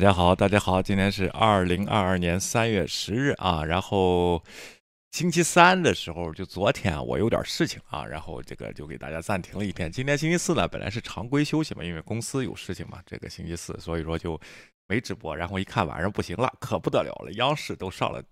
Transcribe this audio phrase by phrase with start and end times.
[0.00, 4.42] 大家好，大家好，今天是二零二二年三月十日啊，然后
[5.10, 9.92] 星期三的时候，就昨天我有点事情啊，然后这个就给大家暂停了一天。
[9.92, 14.40] 今天星期四呢，本来是常规休息嘛，因为公司有事情嘛，这个星期四，所以说就
[14.88, 15.36] 没直播。
[15.36, 18.24] 然后一看晚上不行了，可不得了了，央视都上了。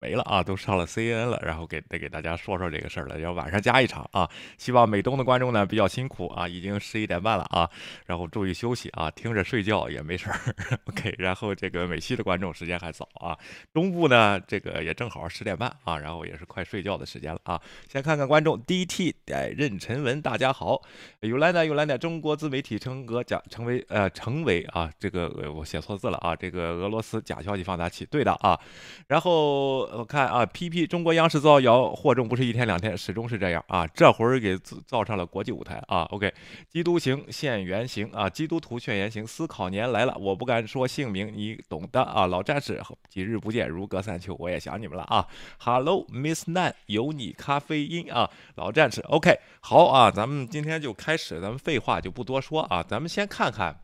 [0.00, 4.28] 没了啊，都上了 CNN 了，然后给得给大家说说这个事儿了，要晚上加一场啊。
[4.56, 7.68] 希望美东的观众呢比较辛苦啊，已经十一点半了啊，
[8.06, 10.40] 然后注意休息啊，听着睡觉也没事儿。
[10.86, 13.36] OK，然后这个美西的观众时间还早啊，
[13.74, 17.60] 中部呢这个也正好十点半啊，然后也是快睡觉的时间了啊。
[17.86, 20.80] 先看看观众，DT 哎任晨文，大家好，
[21.20, 28.58] 有来的有来的，中国自媒体成格假成为呃成为啊这个我写错字了啊，这个俄罗斯假消息放大器，对的啊，
[29.06, 29.89] 然后。
[29.92, 33.86] 我看啊，PP 中国央视造谣惑众不是一天两天，始终是这样啊。
[33.88, 36.02] 这会儿给造上了国际舞台啊。
[36.10, 36.32] OK，
[36.68, 39.26] 基督行现原形啊，基督徒现原形。
[39.26, 42.26] 思考年来了，我不敢说姓名，你懂的啊。
[42.26, 45.26] 老战士，几日不见，如隔三秋，我也想你们了啊。
[45.58, 48.30] Hello，Miss Nan，有你咖啡因啊。
[48.54, 53.80] 老战士，OK，好啊，咱们今天就开始，咱们废话就不多说啊，咱们先看看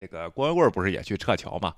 [0.00, 1.74] 这个郭文贵不是也去撤侨吗？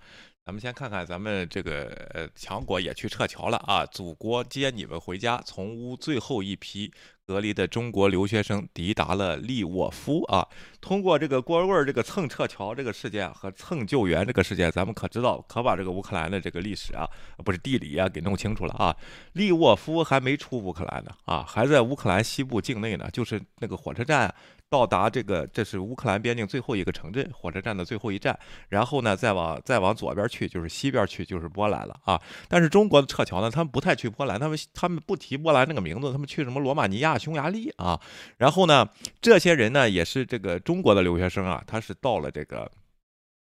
[0.49, 3.85] 咱们先看看，咱们这个呃强国也去撤侨了啊！
[3.85, 6.91] 祖国接你们回家，从乌最后一批
[7.29, 10.49] 隔离的中国留学生抵达了利沃夫啊！
[10.81, 17.07] 通过这个郭文贵这个蹭撤侨这个事件和蹭救援这个事件，咱们可知道可把这个乌克兰的这个历史啊，
[17.45, 18.97] 不是地理啊给弄清楚了啊！
[19.35, 24.35] 利沃夫还没出乌克兰呢啊，还在乌克兰西部境内呢，就是那个火车站。
[24.71, 28.39] 到达这个，这是乌克兰边境最后一个城镇，火车站的最后一站。
[28.69, 32.21] 然后呢，再往再往左边去，就是西边去，就是波兰了啊。
[32.49, 38.01] 但是中国的撤侨呢，他们不太去波兰，他们他们不提波兰那个名字，他们去什么罗马尼亚、匈牙利啊。
[38.37, 38.89] 然后呢，
[39.21, 42.71] 这些人呢，也是这个中国的留学生啊，他是到了这个。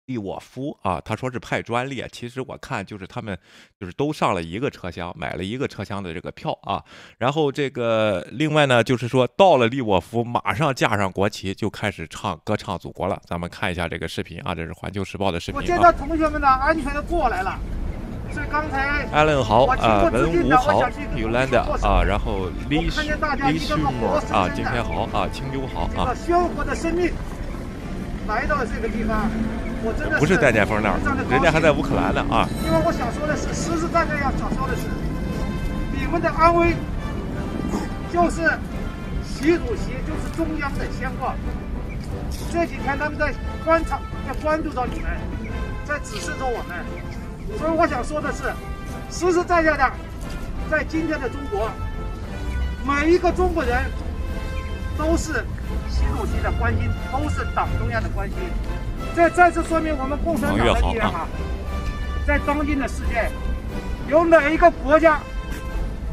[0.07, 3.37] 利沃夫啊，他说是派专列，其实我看就是他们
[3.81, 6.81] 就是都上了一个车厢，买了一个车厢的这个票啊。
[7.19, 13.21] 然后这个另外呢，就是说到了利沃夫，马上架上国旗就开始唱歌唱祖国了。
[13.27, 15.61] 咱们看一下这个视频啊，这是环球时报的视频。
[15.61, 17.59] 我见到同学们呢，安全的过来了。
[18.37, 20.83] 所以刚才艾伦豪啊，文武豪
[21.17, 26.13] ，Yolanda 啊，然后李李旭墨啊，金天豪啊，青州豪啊。
[26.15, 27.11] 鲜活的生命
[28.29, 29.31] 来到这个地方。
[30.19, 32.47] 不是戴建峰那儿，人家还在乌克兰呢啊！
[32.63, 34.83] 因为我想说的是，实实在在要想说的是，
[35.97, 36.75] 你们的安危
[38.13, 38.43] 就是
[39.25, 41.35] 习主席，就是中央的牵挂。
[42.53, 43.33] 这几天他们在
[43.65, 43.99] 观察，
[44.29, 45.11] 在关注着你们，
[45.87, 46.85] 在指示着我们。
[47.59, 48.53] 所以我想说的是，
[49.11, 49.93] 实实在在的，
[50.71, 51.71] 在今天的中国，
[52.85, 53.85] 每一个中国人
[54.99, 55.45] 都是
[55.89, 58.37] 习主席的关心，都是党中央的关心。
[59.15, 61.27] 这再次说明我们共产党的力量啊！
[62.27, 63.31] 在当今的世界，
[64.09, 65.21] 有哪一个国家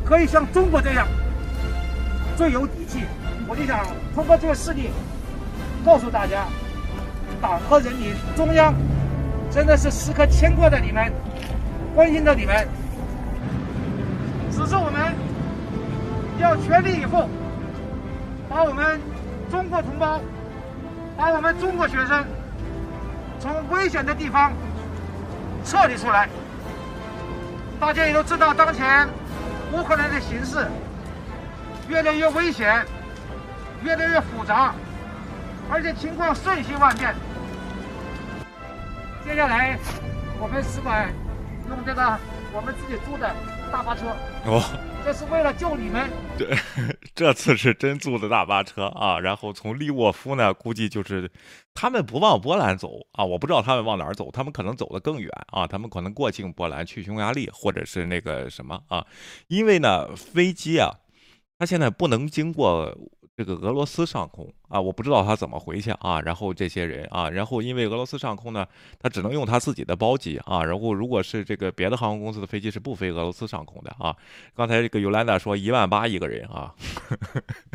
[0.06, 1.08] 可以像中国这样
[2.38, 3.00] 最有底气？
[3.48, 3.86] 我就想
[4.16, 4.90] 通过这个事例
[5.84, 6.46] 告诉大家，
[7.42, 8.74] 党和人民、中央
[9.54, 11.14] 真的是时刻牵挂着你们，
[11.94, 12.68] 关心着你们。
[14.52, 15.14] 只是我们
[16.40, 17.30] 要全力以赴，
[18.50, 19.00] 把我们
[19.52, 20.20] 中国同胞，
[21.16, 22.26] 把我们中国学生。
[23.40, 24.54] 从危险的地方
[25.64, 26.28] 撤离出来。
[27.80, 29.08] 大家也都知道，当前
[29.74, 30.66] 乌克兰的形势
[31.88, 32.84] 越来越危险，
[33.84, 34.74] 越来越复杂，
[35.70, 37.14] 而且情况瞬息万变。
[39.26, 39.80] 接下来，
[40.40, 41.12] 我们使馆
[41.70, 42.20] 用这个
[42.54, 43.34] 我们自己租的
[43.72, 44.08] 大巴车。
[44.46, 44.62] 哦。
[45.06, 46.10] 这是为了救你们。
[46.38, 46.48] 对，
[47.14, 49.20] 这次是真租的大巴车啊。
[49.20, 51.30] 然后从利沃夫呢，估计就是
[51.74, 53.26] 他们不往波兰走啊。
[53.26, 55.68] 我不知道他们往哪儿走，他们可能走得更远啊。
[55.68, 59.06] 他们可能过境波兰去匈牙利，或者是那个什么啊。
[59.48, 60.90] 因为呢，飞机啊，
[61.60, 62.98] 它现在不能经过。
[63.36, 66.22] 这个俄罗斯上空啊，我不知道他怎么回去啊。
[66.22, 68.64] 然后这些人啊，然后因为俄罗斯上空呢，
[69.00, 70.64] 他只能用他自己的包机啊。
[70.64, 74.16] 然后如果是这个别的航空公司的飞机是不飞俄罗斯上空的啊。
[74.56, 76.76] 刚才这个尤兰达说一万八一个人啊，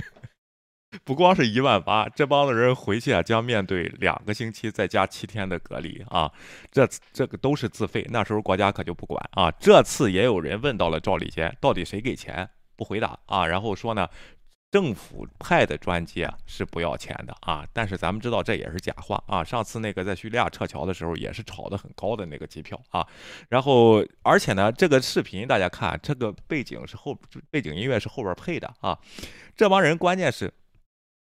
[1.02, 6.31] 不光是一万八，这帮子人回去啊将面对两个星期再加七天的隔离啊。
[6.70, 9.50] 这这个都是自费，那时候国家可就不管啊。
[9.58, 12.49] 这次也有人问到了赵立坚，到底谁给钱？
[12.76, 13.44] 不回答啊。
[13.44, 14.08] 然后说呢。
[14.70, 19.43] 政府派的专机啊是不要钱的啊，但是咱们知道这也是假话啊。
[19.43, 23.06] 上次那个在叙利亚撤侨的时候也是炒的很高的那个机票啊，
[23.49, 27.19] 然后而且呢，这个视频大家看，这个背景是后
[27.50, 28.99] 背景音乐是后边配的啊。
[29.56, 30.53] 这帮人关键是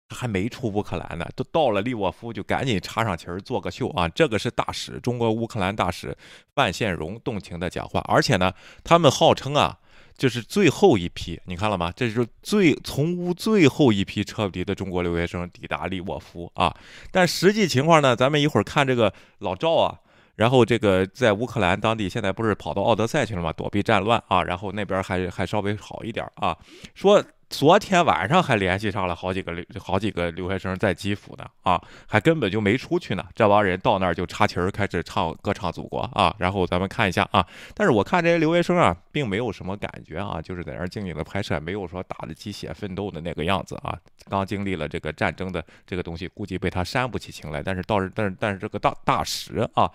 [0.09, 4.07] 还没出乌克兰呢，都到了利沃夫就赶紧插上旗儿做个秀啊！
[4.09, 6.17] 这个是大使，中国乌克兰大使
[6.55, 8.51] 范宪荣动情的讲话，而且呢，
[8.83, 9.79] 他们号称啊，
[10.17, 11.91] 就是最后一批，你看了吗？
[11.95, 16.75] 这是最从乌最后一批撤离的中国留学生抵达利沃夫啊！
[17.11, 19.99] 但实际情况呢，咱们一会儿看这个老赵啊。
[20.35, 23.53] 然后这个在乌克兰当地现在不是跑到奥德赛去了吗？
[23.53, 26.57] 躲避战乱啊，然后那边还还稍微好一点啊，
[26.93, 27.23] 说。
[27.57, 33.25] 昨天晚上还联系上了好几个留好几个留学生在基辅呢啊，还根本就没出去呢。
[33.33, 36.35] 这帮人到那儿就插旗儿开始唱歌唱祖国啊。
[36.37, 43.97] 然后咱们看一下啊，但是我看这些留学生啊，并没有什么感觉啊，就是在那儿静静的拍摄，没有说打着鸡血奋斗的那个样子啊。
[44.29, 47.63] 刚经历了这个战争的这个东西，估计被他煽不起情来。
[47.63, 49.89] 但是倒是但是但是这个大大使啊，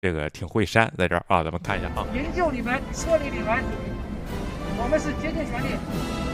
[0.00, 2.06] 这个挺会煽，在这儿啊，咱们看一下啊。
[2.14, 3.62] 营救你们，撤离你们，
[4.78, 6.33] 我们是竭尽全力。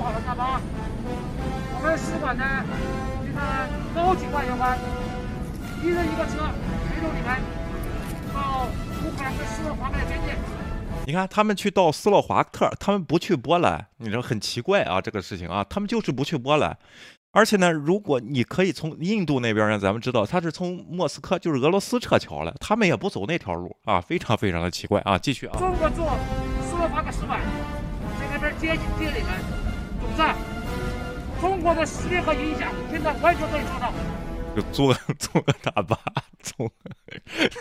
[0.00, 0.60] 好了大巴，
[1.76, 2.44] 我们使馆呢，
[3.24, 4.78] 你看高级外交官，
[5.82, 6.52] 一人一个车，
[6.90, 7.40] 陪同你们
[8.34, 8.66] 到
[9.02, 10.36] 乌克兰跟斯洛伐克边界。
[11.06, 16.76] 你看他们去到斯洛伐克，他们不去波兰，你说很奇怪啊，这个事情啊，他们就是不去波兰。
[17.32, 25.18] 而且呢，如果你可以从印度那边呢，咱们知道他是从莫斯科，就是俄罗斯撤侨了，他们也不走那条路啊，非常非常的奇怪啊。
[25.18, 26.16] 继续啊，中国做
[26.68, 27.40] 斯洛伐克使馆。
[28.34, 29.30] 那边接接你们，
[30.00, 30.34] 总站，
[31.40, 33.92] 中国的实力和影响现在完全可以做到。
[34.56, 35.96] 就坐坐个大巴，
[36.40, 36.68] 坐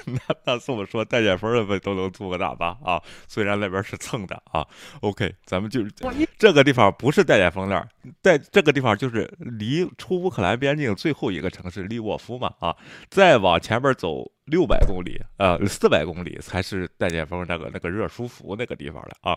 [0.05, 3.01] 那那这么说，戴建峰的都能坐个大巴啊？
[3.27, 4.65] 虽然那边是蹭的啊。
[5.01, 5.91] OK，咱们就是
[6.37, 7.87] 这个地方不是戴建峰那儿，
[8.21, 12.75] 在这个地方就是离出乌克兰边境最后一个城市利沃夫嘛啊。
[13.09, 19.35] 再往前边走六百公里，呃，四百公里才是戴建峰那个那个热舒服那个地方了啊。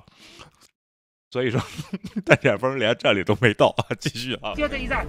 [1.31, 1.61] 所以说，
[2.25, 3.84] 戴建峰连这里都没到啊！
[3.99, 4.55] 继续啊！
[4.55, 5.06] 接着一站，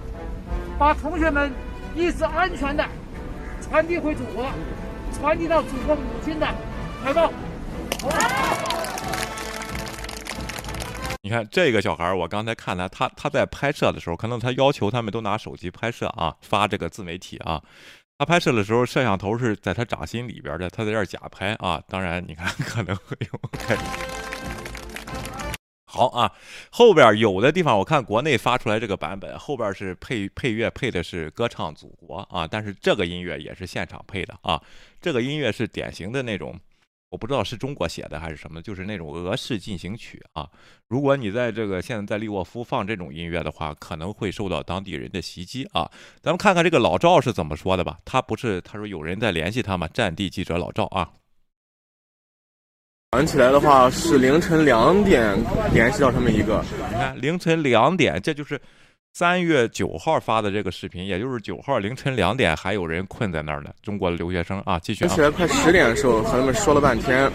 [0.78, 1.50] 把同学们
[1.94, 2.84] 意识安全的
[3.62, 4.50] 传递回祖国，
[5.12, 6.46] 传递到祖国母亲的
[7.04, 7.32] 怀抱。
[11.22, 17.62] 你看这个小孩我刚才看他，他他在拍摄的时候，可能他要求他们都拿手机拍摄啊，发这个自媒体啊。
[18.18, 21.80] 他拍摄的时候，摄像头是在他掌心里边的，他在这儿假拍啊。
[21.88, 23.76] 当然，你看可能会有开。
[25.90, 26.30] 好啊，
[26.70, 34.62] 后边有的地方我看国内发出来这个版本，后边是配配乐配的是歌唱祖国啊，但是这个音乐也是现场配的啊，
[35.00, 36.54] 这个音乐是典型的那种，
[37.08, 40.46] 我不知道是中国写的还是什么，就是那种俄式进行曲啊。
[40.88, 45.90] 如果你在这个现在在利沃夫放这种音乐的话，可能会受到当地人的袭击啊。
[46.20, 49.88] 咱们看看这个老赵是怎么说的吧，他不是他说有人在联系他吗？
[49.88, 51.10] 战地记者老赵啊。
[53.12, 55.34] 想起来的话是凌晨两点
[55.72, 58.60] 联系到他们一个，你看凌晨两点，这就是
[59.14, 63.70] 三月九号发的这个视频，也就是九号凌晨两点还有人困在那儿呢。
[63.82, 65.06] 中国的留学生啊，继续。
[65.06, 67.32] 想起来快十点的时候和他们说了半天，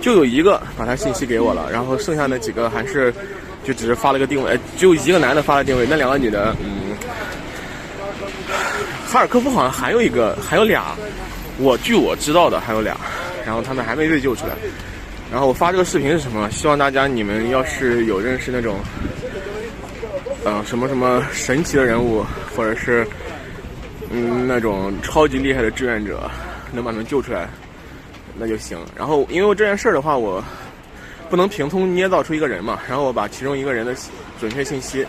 [0.00, 3.12] 就有一个把他信息给我了，然后剩下那几个还是
[3.64, 6.96] 就只是发了个定位，就一个男的发了定位，那两个女的，嗯，
[9.08, 10.94] 哈尔科夫好像还有一个，还有俩，
[11.58, 12.96] 我据我知道的还有俩。
[13.46, 14.54] 然后他们还没被救出来，
[15.34, 16.48] 然后我发这个视频是什么？
[16.52, 18.78] 希望大家你们要是有认识那种，
[20.44, 22.24] 嗯，什么什么神奇的人物，
[22.54, 23.04] 或者是
[24.10, 26.30] 嗯那种超级厉害的志愿者，
[26.72, 27.48] 能把他们救出来，
[28.38, 28.78] 那就行。
[28.96, 30.40] 然后因为这件事儿的话，我
[31.28, 33.92] 不能凭空捏造出一个人嘛，然后我把其中一个人的
[34.38, 35.04] 准确信息，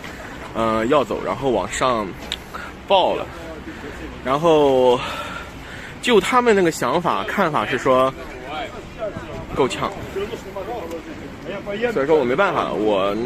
[0.56, 2.04] 呃，要走，然后往上
[2.88, 3.24] 报了，
[4.24, 4.98] 然后。
[6.02, 8.14] 就他们那个想法看法是说
[9.56, 9.90] 够呛，
[11.92, 13.16] 所以说我没办法，我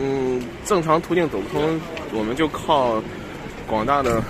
[0.64, 1.80] 正常途径走不通，
[2.14, 3.02] 我们就靠
[3.66, 4.22] 广大的。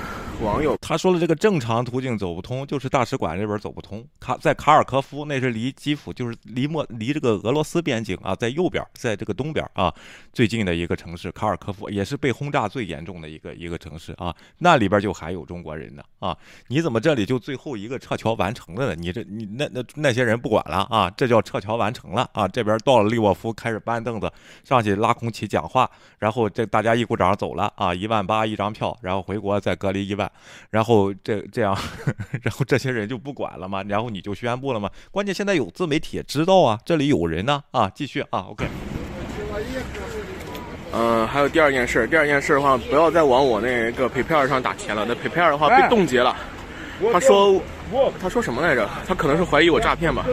[0.42, 4.04] 网友他说了，这个正常途径走不通，就是大使馆这边走不通。
[4.18, 9.94] 卡在卡尔科夫，那是离基辅，就是离莫离这个俄罗斯边境啊，在右边，在这个东边啊，
[10.32, 11.30] 最近的一个城市。
[11.32, 16.36] 卡尔科夫也是被轰炸最严重的一个一个城市啊，那里边就还有中国人呢啊！
[16.68, 18.94] 你怎么这里就最后一个撤侨完成了呢？
[18.94, 22.48] 你这你那那那些人不管了啊，这叫撤侨完成了啊！
[22.48, 24.32] 这边到了利沃夫，开始搬凳子
[24.64, 30.29] 上去拉空气讲话，然后这大家一鼓掌走了啊，一万八一张票，然后回国再隔离一万。
[30.70, 31.76] 然后这这样，
[32.42, 33.82] 然后这些人就不管了嘛？
[33.88, 34.90] 然后你就宣布了嘛？
[35.10, 38.66] 关键现在有自媒体知道啊，这里有人呢啊，继续啊，OK。
[40.92, 46.34] 嗯，还有第二件事，第二件事的话，不要再往我那个 PayPal 上打钱了，那 PayPal 的话被冻结了。
[47.12, 47.62] 他说，
[48.20, 48.88] 他说什么来着？
[49.06, 50.26] 他可能是怀疑我诈骗吧。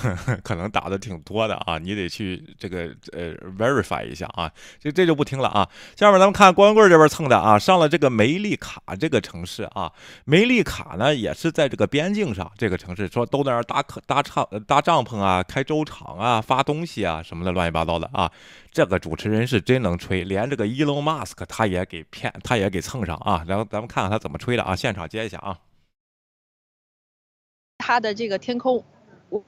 [0.42, 5.68] 可能打的挺多的啊，你得去这个呃 verify 一下啊，这这就不听了啊。
[5.94, 9.92] 下面咱们看光棍这边蹭的啊，上了这个梅利卡这个城市啊，
[10.24, 18.30] 梅利卡呢也是在这个边境上，这个城市说都在那搭搭帐搭帐篷啊，开粥厂啊，发东西啊什么的乱七八糟的啊。
[18.72, 23.44] 这个主持人是真能吹，连这个 Elon Musk 他也给骗，他也给蹭上啊。
[23.46, 25.58] 然后咱们看看他怎么吹的啊，现场接一下啊。
[27.90, 28.84] 他的这个天空，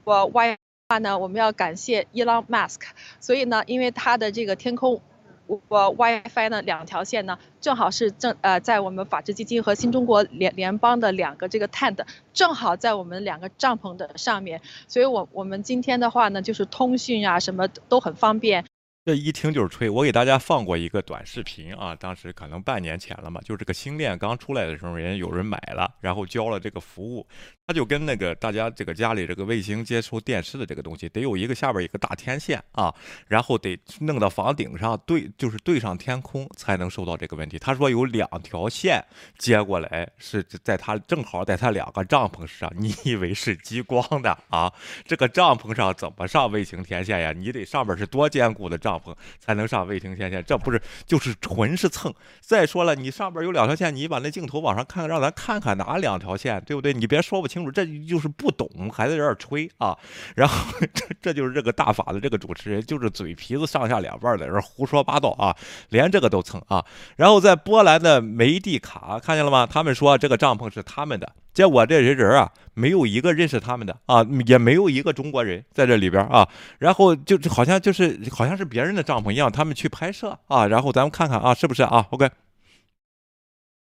[0.03, 2.81] 我 WiFi 呢，我们要感谢 Elon Musk。
[3.21, 5.01] 所以呢，因为他的这个天空，
[5.47, 14.59] 我 WiFi 呢两条线呢，正好是正呃在我们法治基金和新中国联联邦的两个这个 tent，正好在我们两个帐篷的上面。
[14.89, 18.65] 所以我我们今天的话呢，就是通讯啊什么都很方便。
[19.05, 27.27] 这一听就是吹，我给大家放过一个短视频啊，当时可能半年前了嘛，就是这个星链刚出来的时候，人家有人买了，然后交了这个服务。
[27.65, 32.93] 它就跟那个大家这个家里这个卫星接收电视的这个东西，得有一个下边一个大天线啊，
[33.29, 37.57] 然后得弄到房顶上对，就是对上天空才能收到这个问题。
[37.57, 39.01] 他说有两条线
[39.37, 44.69] 接过来，是在他正好在他两个帐篷上，你以为是激光的啊？
[45.05, 47.31] 这个帐篷上怎么上卫星天线呀？
[47.31, 50.43] 你得上边是多坚固的帐篷才能上卫星天线？
[50.43, 52.13] 这不是就是纯是蹭？
[52.41, 56.93] 再说了，你上边有两条线，你把那镜头往上看看，让咱看看哪两条线，对不对？
[56.93, 57.52] 你别说不。
[57.52, 59.95] 清清楚，这就是不懂，还在这儿吹啊！
[60.35, 60.55] 然后
[60.93, 65.55] 这这就是这个大法的这个主持人，就是嘴皮子上下两半在这胡说八道啊，
[65.89, 66.83] 连这个都蹭啊！
[67.15, 69.67] 然后在波兰的梅蒂卡看见了吗？
[69.71, 76.49] 他们说这个帐篷是他们的，结果这些人啊，没有一个认识他们的啊，也没有一个中国人在这里边啊。
[76.79, 80.65] 然后就好像就是好像是别人的帐篷一样，他们去拍摄啊。
[80.65, 82.29] 然后咱们看看啊，是不是啊？OK。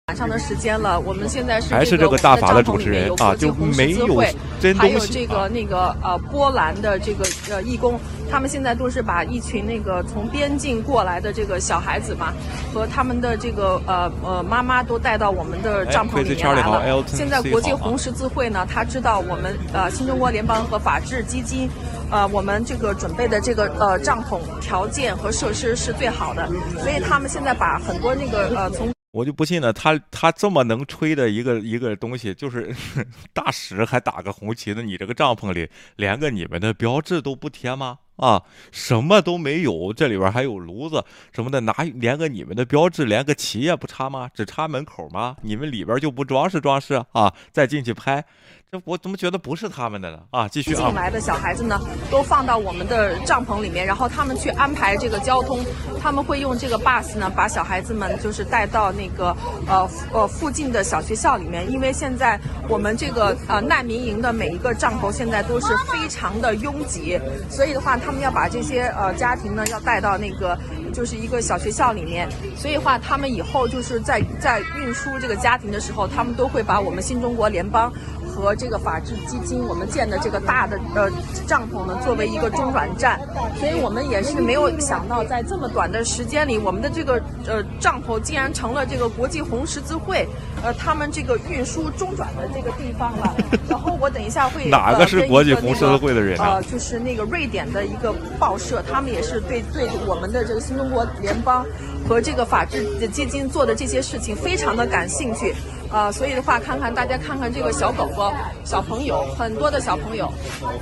[0.08, 4.24] 晚上的时间了，我们现在是还是这个大法的主持人啊，就没有
[4.58, 8.00] 真还有这个那个呃波兰的这个呃义工，
[8.32, 12.32] 他们现在都是把一群那个从边境过来的这个小孩子嘛，
[12.74, 17.04] 和他们的这个呃呃妈妈都带到我们的帐篷里面来了。
[17.08, 21.70] 现在国际红十字会呢，他知道我们呃新中国联邦和法治基金，
[22.10, 26.48] 呃我们这个准备的这个呃帐篷条件和设施是最好的，
[26.80, 28.88] 所以他们现在把很多那个呃从。
[29.12, 32.76] 我就不信了，他他这么能吹的一个一个东西，就是
[33.34, 38.00] 大使还打个红旗呢，你这个帐篷里连个你们的标志都不贴吗？
[38.18, 44.30] 啊，什么都没有，这里边还有炉子什么的，拿连个你们的标志，连个旗也不插吗？
[44.34, 45.38] 只插门口吗？
[45.42, 47.34] 你们里边就不装饰装饰啊？
[47.52, 48.26] 再进去拍。
[48.70, 50.20] 这我怎么觉得不是他们的呢？
[50.30, 50.76] 啊，继续啊！
[50.76, 51.80] 进来的小孩子呢，
[52.12, 55.64] 都放到我们的帐篷里面，然后他们去安排这个交通，
[56.02, 59.34] 他们会用这个 bus 呢，把小孩子们就是带到那个
[59.68, 67.18] 呃呃附近的小学校里面，因为现在我们这个呃难民营的每一个帐篷现在都是非常的拥挤，
[67.50, 70.60] 所以的话，他们要把这些呃家庭呢要带到那个
[70.94, 77.90] 就是一个小学校里面，所以的话，他们以后就是在在运输这个家庭的时候，他们都会把我们新中国联邦。
[78.38, 81.10] 和这个法治基金，我们建的这个大的呃
[81.48, 83.20] 帐篷呢，作为一个中转站，
[83.60, 90.27] 所以我们也是没有想到，在这么短的时间里，我们的这个呃帐篷竟然成了这个国际红十字会
[90.63, 93.36] 呃他们这个运输中转的这个地方了。
[93.68, 96.56] 然后我等一下会 哪个是国际红十字会的人啊？
[96.56, 101.66] 呃，就是那个瑞典的一个报社，他们也是对对我们的这个新中国联邦
[102.08, 105.54] 和这个法治基金做的这些事情非常的感兴趣。
[105.89, 108.30] 啊，所以的话，看看大家看看这个小狗狗、
[108.66, 110.30] 小朋友，很多的小朋友。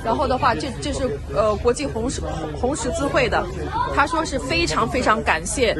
[0.04, 2.20] 然后的话，这这是呃国际红十
[2.60, 3.40] 红十字会的，
[3.94, 5.76] 他说是非常非常感谢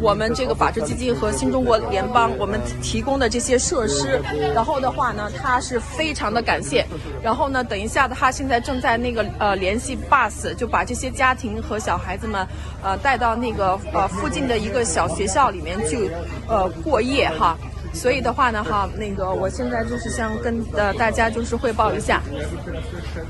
[0.00, 4.20] 我们这个法治基金和新中国联邦我们提供的这些设施。
[4.54, 6.86] 然后的话呢，他是非常的感谢。
[7.22, 12.46] 然后呢，等一下他现在正在那个呃联系 bus，就把这些家庭和小孩子们
[12.82, 16.10] 呃带到那个呃附近的一个小学校里面去
[16.48, 17.56] 呃过夜哈。
[17.92, 22.22] 所以的话呢，哈，那个我现在就是想跟呃大家就是汇报一下。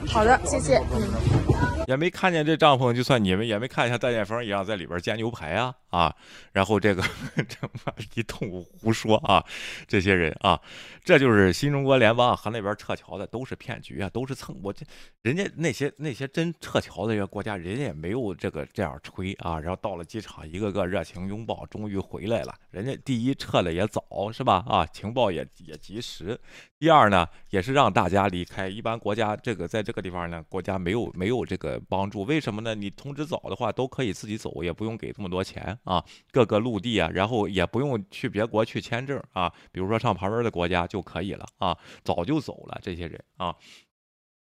[0.06, 0.76] 好的，谢谢。
[0.92, 1.02] 嗯，
[1.88, 6.14] 也没看见这帐篷，就算你们也没看像戴建峰一样在里边煎牛排啊啊，
[6.52, 7.02] 然后这个
[7.36, 9.44] 这么一通胡说啊，
[9.88, 10.60] 这些人啊，
[11.10, 14.56] 这就是新中国联邦和那边撤侨的都是骗局啊，都是蹭。
[14.62, 14.86] 我这
[15.22, 22.54] 人家那些那些真撤侨的这个国家，人家也没有这个这样吹啊，然后到了机场一个个热情拥抱，终于回来了。
[22.70, 24.64] 人家第一撤的也早是吧？
[24.68, 26.38] 啊，情报也也及时。
[26.80, 28.66] 第二呢，也是让大家离开。
[28.66, 32.22] 一般国家这个在这个地方呢，国家没有没有这个帮助。
[32.22, 32.74] 为什么呢？
[32.74, 36.02] 你通知早的话，都可以自己走，也不用给这么多钱啊。
[36.32, 39.52] 各个陆地啊，然后也不用去别国去签证啊。
[39.70, 43.54] 比如说上旁边的国家就可以了啊，早就走了这些人啊。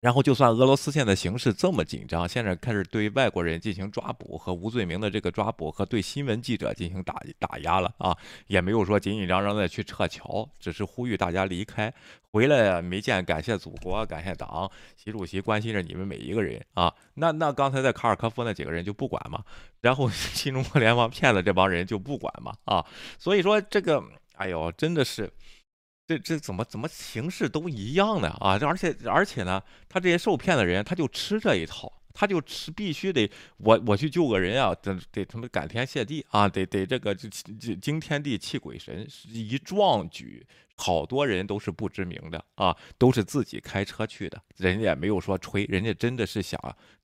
[0.00, 8.16] 然后，就算俄罗斯现在形势这么紧张，现在开始对外国人进行抓捕和无罪名的这个抓捕，和对新闻记者进行打打压了啊，
[8.46, 11.92] 也没有说紧紧张张的去撤侨，只是呼吁大家离开，
[12.32, 16.90] 回来没见感谢祖国，感谢党，习主席关心着你们每一个人啊。
[17.12, 19.44] 那那刚才在卡尔科夫那几个人就不管嘛，
[19.82, 22.82] 然后 新中国联邦骗了这帮人就不管嘛啊。
[23.18, 24.02] 所以说这个，
[24.36, 25.30] 哎呦，真的是。
[26.10, 28.58] 这这怎么怎么形式都一样的啊？
[28.62, 37.28] 而且而且呢，他这些受骗的人他就吃这一套，他就吃必须得我我去救个人啊，得得他妈感天谢地啊，得得这个这
[37.60, 46.60] 这惊天地泣鬼神，一壮举，好多人都是不知名的啊，都是自己开车去的，人家也没有说吹，人家真的是想。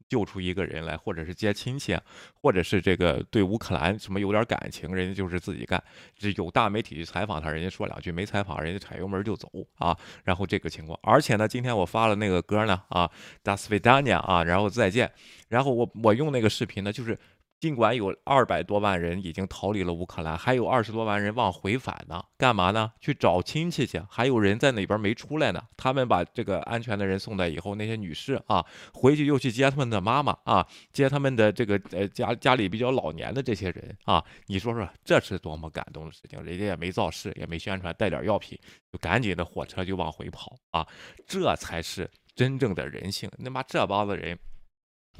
[0.08, 1.96] 救出一个人来，或者是接亲戚，
[2.34, 5.82] 或者是这个对乌克兰什么有点感情，人家就是自己干。
[6.16, 9.96] 这有大媒体去采访他，人家说两句，没采访，人家踩油门就走啊。
[10.24, 13.10] 然后这个情况，而且呢，今天我发了那个歌呢啊
[13.42, 15.12] ，Das Vidania 啊，然后再见。
[15.48, 17.18] 然后我我用那个视频呢，就是。
[17.58, 22.92] 尽管有二百多万人已经逃离了乌克兰，还有二十多万人往回返呢，干嘛呢？
[23.00, 23.98] 去找亲戚去。
[24.10, 25.62] 还有人在哪边没出来呢？
[25.74, 34.22] 他们把这个安全的人送来以后，那些女士啊，回去又去接他们的妈妈啊，接他们的这个呃家家里比较老年的这些人啊。
[34.46, 36.42] 你说说，这是多么感动的事情！
[36.42, 38.58] 人家也没造势，也没宣传，带点药品，
[38.92, 40.86] 就赶紧的火车就往回跑啊。
[41.26, 43.30] 这才是真正的人性。
[43.38, 44.38] 那妈这帮子人。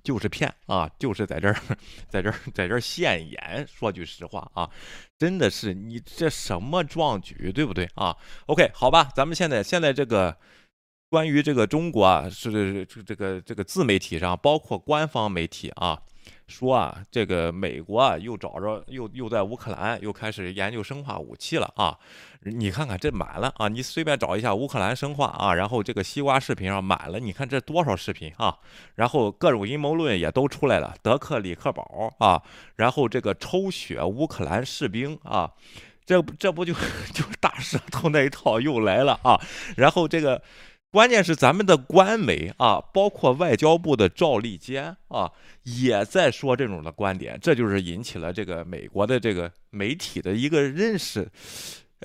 [0.02, 1.56] 就是骗啊，就是在这儿，
[2.08, 3.66] 在这儿，在这儿现眼。
[3.66, 4.70] 说句实话啊，
[5.18, 8.16] 真的是你这什么壮举，对不对啊
[8.46, 10.36] ？OK，好吧，咱们现在现在这个
[11.08, 16.02] 关于这个中国啊，是这这个这个自媒体上，包括官方媒体啊。
[16.46, 21.98] 说啊，这个美国啊，又找着又又在乌克兰又开始研究生化武器了啊！
[22.42, 23.66] 你看看这满了啊！
[23.66, 28.56] 你随便找一下乌克兰生化啊，然后这个西瓜视频上满了，你看这多少视频啊！
[28.94, 32.40] 然后各种阴谋论也都出来了，德克里克堡啊，
[32.76, 35.50] 然后这个抽血乌克兰士兵啊，
[36.04, 36.72] 这这不就
[37.12, 39.40] 就大舌头那一套又来了啊！
[39.76, 40.40] 然后这个。
[40.92, 45.30] 关键是咱们的官媒啊，包括外交部的赵立坚啊，
[45.62, 51.28] 也在说这种的观点，这就是引起了这个美国的这个媒体的一个认识。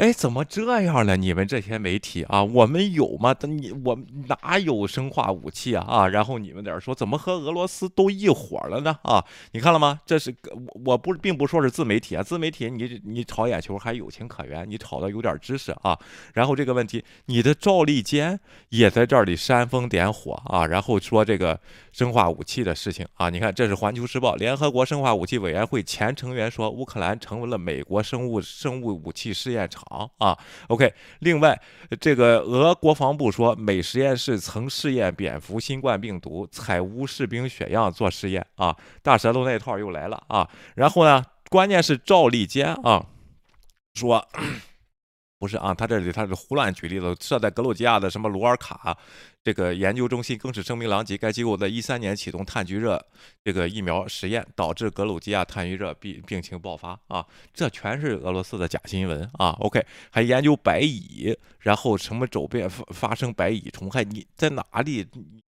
[0.02, 1.16] 哎，怎么这样了？
[1.16, 3.36] 你们这些媒体啊，我们有吗？
[3.42, 3.96] 你我
[4.28, 5.86] 哪有生化武器啊？
[5.88, 8.98] 啊，然后你们在这说，怎么和俄罗斯都一伙了呢？
[9.04, 10.00] 啊，你看了吗？
[10.04, 15.96] 这是我我不并不说是自媒体啊，自媒体你你炒眼球还有情可原，你炒的有点知识啊。
[16.34, 21.60] 然后这个问题，你的赵立坚也在这里煽风点火啊，然后说这个
[21.92, 23.30] 生化武器的事情啊。
[23.30, 29.86] 你看，这是环球时报，联合国生化武器委员会前成员说，乌克兰成为了美国生物生物武器试验场。
[29.92, 30.38] 啊啊
[30.70, 30.94] ，OK。
[31.20, 31.62] 另外，
[32.00, 38.76] 这个俄国防部说，美实验室曾试验蝙蝠新冠病毒，采乌士兵血样做试验啊。
[39.04, 40.50] 大舌头那套又来了啊。
[40.76, 43.06] 然后呢，关键是赵立坚啊
[43.94, 44.28] 说。
[45.42, 47.16] 不是啊，他这里他是胡乱举例子。
[47.20, 48.96] 设在格鲁吉亚的什么卢尔卡
[49.44, 51.18] 这个研究中心更是声名狼藉。
[51.18, 53.04] 该机构在一三年启动炭疽热
[53.44, 57.26] 这个疫苗实验，导致格鲁吉亚炭疽热病病情爆发啊！
[57.56, 64.04] 这全是俄罗斯的假新闻啊！OK，还研究白蚁，然后什么走遍发发生白蚁虫害？
[64.04, 65.08] 你在哪里？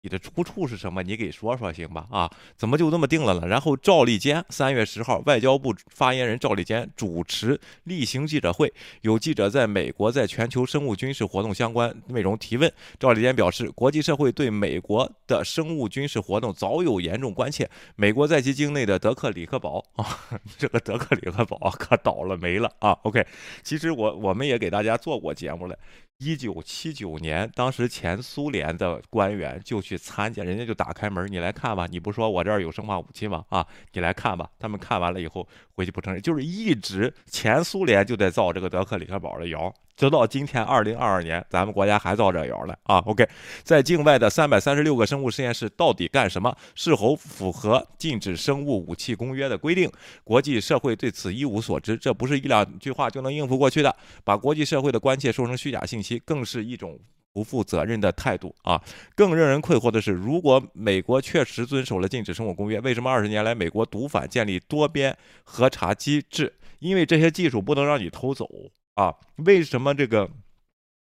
[0.05, 1.03] 你的出处是什么？
[1.03, 2.07] 你给说说行吧？
[2.11, 3.47] 啊，怎么就这么定了呢？
[3.49, 12.71] 然后赵立坚三月十号，外交部发言人赵立坚主持例行记者会，有记者在美国在全球生物军事活动相关内容提问。
[13.01, 17.67] 赵立坚表示，国际社会对美国的生物军事活动早有严重关切。
[17.97, 20.05] 美国在其境内的德克里克堡啊，
[20.59, 22.91] 这个德克里克堡可倒了霉了啊。
[23.05, 23.27] OK，
[23.63, 25.75] 其实我我们也给大家做过节目了。
[26.19, 31.87] 一九七九年，当时前苏联的官员就去参见，人家就打开门，你来看吧。
[31.91, 33.45] 你不说我这儿有生化武器吗？
[33.49, 34.49] 啊，你来看吧。
[34.59, 39.73] 他们看完了以后回去不承认，就是一直前苏联就在造这个德克里克堡的谣。
[39.97, 43.25] 直到今天，二零二二年，咱们国家还造这谣呢啊！OK，
[43.63, 46.53] 在境外的三百三十六个生物实验室到底干什么？
[46.75, 49.89] 是否符合禁止生物武器公约的规定？
[50.25, 53.95] 国际社会对此一无所知，这不是一两句话就能应付过去的。
[54.25, 56.99] 把国际社会的关切说成虚假信息，更是一种
[57.35, 58.81] 不负责任的态度啊！
[59.17, 66.55] 更让人困惑的是，如果美国确实遵守了禁止生物公约，为什么二十年来美国毒贩建立多边核查机制？
[66.79, 68.49] 因为这些技术不能让你偷走。
[68.95, 69.13] 啊，
[69.45, 70.31] 为什么这个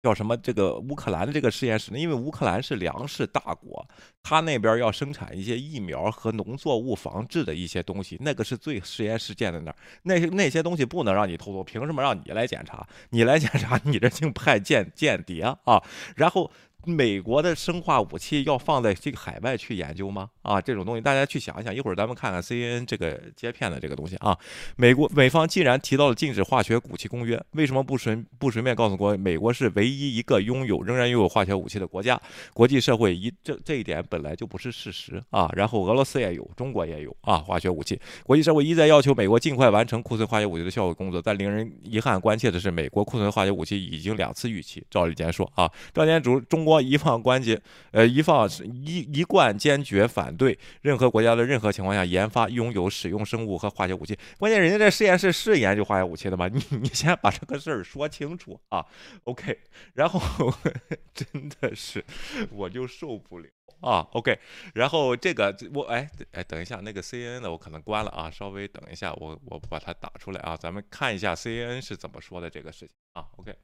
[0.05, 1.97] 叫什么这个乌克兰的这个实验室呢？
[1.97, 3.83] 因为乌克兰是粮食大国，
[4.21, 12.87] 他那边要生产一些疫苗和农作物防治的一些东西，那个是最实验室建在那儿，那些那些东西不能让你偷走，凭什么让你来检查？
[13.09, 15.81] 你来检查，你这竟派间间谍啊！
[16.15, 16.51] 然后
[16.85, 20.29] 美国的生化武器要放在这个海外去研究吗？
[20.41, 21.73] 啊，这种东西大家去想一想。
[21.75, 24.37] 一会儿咱们看看 CNN 这个接片的这个东西啊。
[24.77, 32.19] 美国美方既然提到了禁止化学武器公约，为什么不顺不顺便告诉国美国是唯一一个拥有仍然拥有化学武器的国家？
[32.53, 35.49] 国际社会一这这一点本来就不是事实啊。
[35.55, 37.99] 然后俄罗斯也有，中国也有啊，化学武器。
[38.23, 44.85] 国际社会一再要求美国尽快完成库存化学武器的销毁工作，但令人遗憾关切的是，美国库存化学武器已经两次逾期。
[44.89, 47.61] 赵立坚说啊，赵建主中国一放关节，
[47.91, 54.17] 呃，一放一一贯坚决反对任何国家的任何情况下研发、拥有、使用生物和化学武器。
[54.37, 56.47] 关键人家这实验室是研究化学武器的吗？
[56.47, 58.85] 你你先把这个事儿说清楚啊。
[59.23, 59.59] OK，
[59.93, 60.53] 然后
[61.13, 62.03] 真的是
[62.51, 63.49] 我就受不了
[63.81, 64.07] 啊。
[64.11, 64.37] OK，
[64.73, 73.25] 然后这个我哎哎，等一下那个 CNN 的我可能关了啊，稍微等一下，我我把它打出来啊，咱们看一下 C N 是怎么说的这个事情啊。
[73.37, 73.55] OK。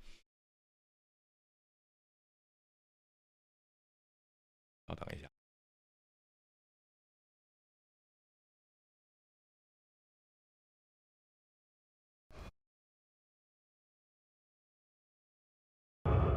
[4.90, 5.28] 稍等一下。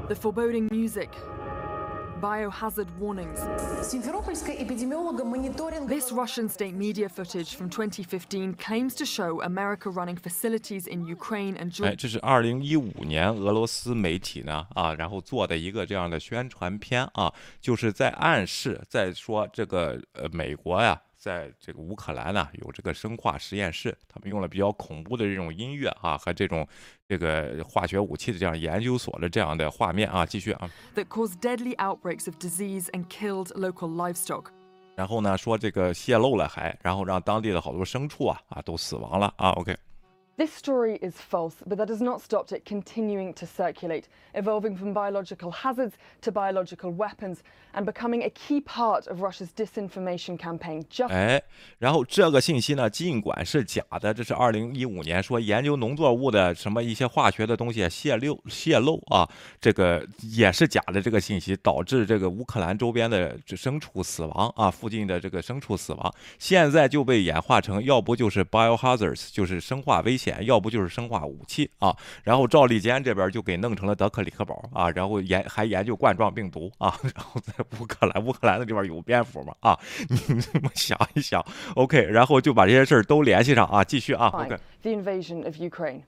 [0.09, 1.09] The foreboding music.
[2.21, 3.39] Biohazard warnings.
[5.88, 11.55] This Russian state media footage from 2015 claims to show America running facilities in Ukraine
[11.55, 11.95] and 哎， Georgia.
[11.95, 26.68] 这是二零一五年俄罗斯媒体呢啊，然后做的一个这样的宣传片啊，就是在暗示，在说这个呃美国呀， 在这个乌克兰呢有这个生化实验室，他们用了比较恐怖的这种音乐啊和这种
[27.08, 34.48] 这个化学武器的这样研究所的这样的画面啊，继续啊，that caused deadly outbreaks of disease and killed local livestock.
[34.96, 39.74] 然后呢说这个泄露了还，然后让当地的好多牲畜啊啊都死亡了啊，OK。
[40.36, 45.52] This story is false, but that has not stopped it continuing to circulate, evolving from biological
[45.52, 45.92] hazards
[46.22, 47.38] to biological weapons,
[47.72, 50.84] and becoming a key part of Russia's disinformation campaign.
[50.90, 51.40] Just 哎，
[51.78, 59.28] 然后这个信息呢，尽管是假的，这是二零一五年说研究农作物的什么一些化学的东西泄漏泄露啊，
[59.60, 61.00] 这个也是假的。
[61.00, 71.94] 这个信息导致这个乌克兰周边的牲畜死亡啊，附近的这个牲畜死亡，现在就被演化成要不就是 biohazards，就是生化危险，要不就是生化武器啊。
[72.22, 84.56] 然后赵立坚这边就给弄成了德克里克堡啊，然后研还研究冠状病毒啊， 然后在乌克兰，乌克兰的地方有蝙蝠嘛啊，你这么 想一想，OK，然后就把这些事儿都联系上啊，继续啊，OK。
[84.82, 86.02] the invasion of Ukraine.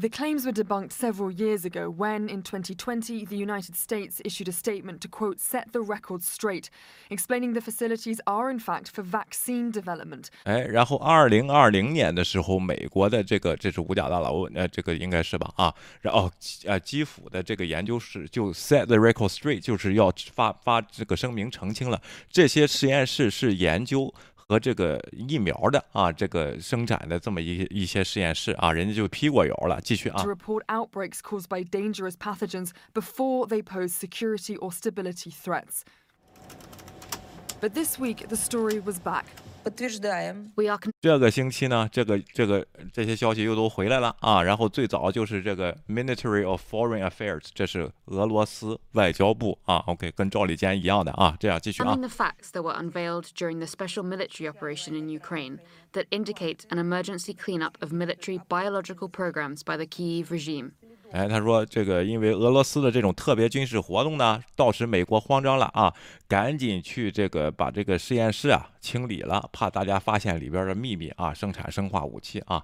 [0.00, 4.52] The claims were debunked several years ago when, in 2020, the United States issued a
[4.52, 6.70] statement to, quote, set the record straight,
[7.10, 10.26] explaining the facilities are, in fact, for vaccine development.
[10.44, 15.52] 哎，然后二零二零年的时候，美国的这个这是五角大楼，呃，这个应该是吧？
[15.56, 16.30] 啊，然后
[16.64, 24.14] 呃，基辅的这个研究室就 set the record straight，就是要发发这个声明澄清了，这些实验室是研究。
[24.53, 29.81] 和这个疫苗的啊，这个生产的这么一一些实验室啊，人家就批过油了。
[29.81, 35.81] 继续啊 to，report outbreaks caused by dangerous pathogens before they pose security or stability threats.
[37.63, 39.23] But this week the story was back.
[40.99, 44.43] 第二个星期呢，这个这个这些消息又都回来了啊。
[44.43, 49.77] 然后最早就是这个 Ministry of Foreign Affairs，这是俄罗斯外交部啊。
[49.87, 51.37] OK，跟赵立坚一样的啊。
[51.39, 51.95] 这样继续啊。
[51.95, 55.59] the facts that were unveiled during the special military operation in Ukraine
[55.93, 60.73] that indicate an emergency cleanup of military biological programs by the Kyiv regime.
[61.13, 65.93] 哎，他说这个因为俄罗斯的这种特别军事活动呢，导致美国慌张了啊，
[66.27, 72.63] 赶紧去这个把这个实验室啊清理了，怕大家发现里边的秘密啊，生产生化武器啊。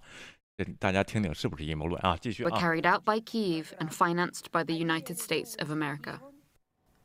[0.79, 2.17] 大家听听是不是阴谋论啊？
[2.19, 2.59] 继续 Were 啊。
[2.59, 6.19] carried out by Kiev and financed by the United States of America.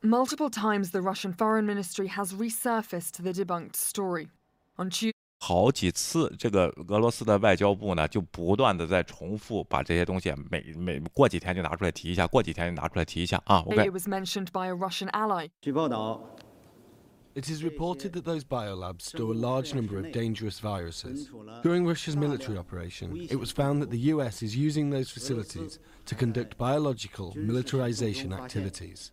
[0.05, 4.29] multiple times the Russian Foreign Ministry has resurfaced the debunked story.
[4.77, 5.14] On Tuesday,
[5.44, 13.60] 好几次，这个俄罗斯的外交部呢，就不断的在重复把这些东西每每过几天就拿出来提一下，过几天就拿出来提一下啊。
[13.60, 15.48] OK， it was mentioned by a Russian ally.
[15.62, 16.20] 据报道，
[17.32, 21.28] It is reported that those biolabs store a large number of dangerous viruses.
[21.62, 26.16] During Russia's military operation, it was found that the US is using those facilities to
[26.16, 29.12] conduct biological militarization activities.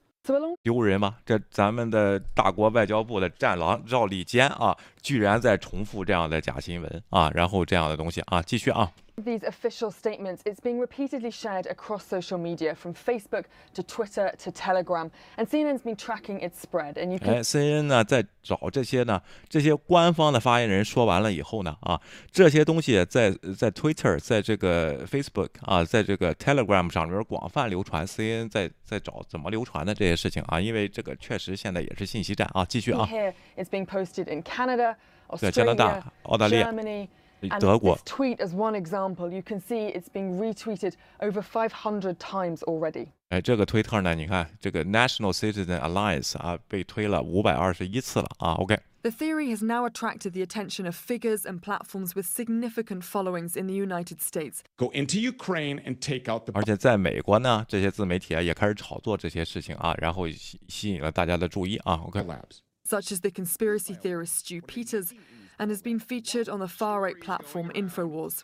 [0.63, 1.17] 丢人吗？
[1.27, 8.91] 这咱们的大国外交部的战狼赵立坚啊，居然在重复这样的假新闻啊，然后这样的东西啊，继续啊。
[9.15, 13.45] These official statements, it's being repeatedly shared across social media from Facebook
[13.75, 16.95] to Twitter to Telegram, and CNN's been tracking its spread.
[16.97, 19.21] And you can 哎，CNN 呢在找这些呢，
[19.51, 28.07] 这些官方的发言人说完了以后呢，啊，这些东西在在 Twitter，在这个 Facebook 啊，在这个 Telegram 上边广泛流传。
[28.07, 32.65] CNN 在在找怎么流传的这些事情啊，因为这个确实现在也是信息战啊。
[32.65, 34.97] 继续啊，here it's being posted in Canada,
[35.37, 37.09] 在加拿 Australia, 大、澳大利亚、Germany.
[37.42, 42.64] And 德国 this。tweet as one example, you can see it's being retweeted over 500 times
[42.64, 43.10] already.
[43.30, 48.54] 哎，这个推特呢，你看这个 National Citizen Alliance 啊，被推了五百二十一次了啊。
[48.56, 48.80] OK。
[49.04, 53.68] The theory has now attracted the attention of figures and platforms with significant followings in
[53.68, 54.62] the United States.
[54.76, 62.02] Go into Ukraine and take out the 而且在美国呢，这些自媒体啊也开始炒作这些事情啊，然后吸吸引了大家的注意啊。
[62.08, 62.62] OK， labs.
[62.88, 65.12] such as the conspiracy theorist Stu Peters,
[65.58, 68.42] and has been featured on the far right platform InfoWars.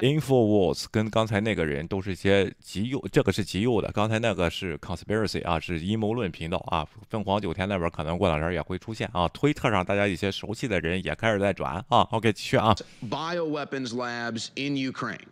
[0.00, 6.86] Infowars 跟刚才那个人都是一些极右，这个是极右的，刚才那个是 conspiracy 啊，是阴谋论频道啊。
[7.08, 9.26] 凤凰九天那边可能过两天也会出现啊。
[9.28, 12.02] 推特上大家一些熟悉的人也开始在转啊。
[12.12, 12.74] OK，继续啊。
[13.02, 15.26] bioweapons labs in Ukraine.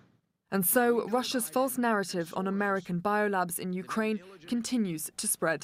[0.50, 5.62] And so, Russia's false narrative on American biolabs in Ukraine continues to spread.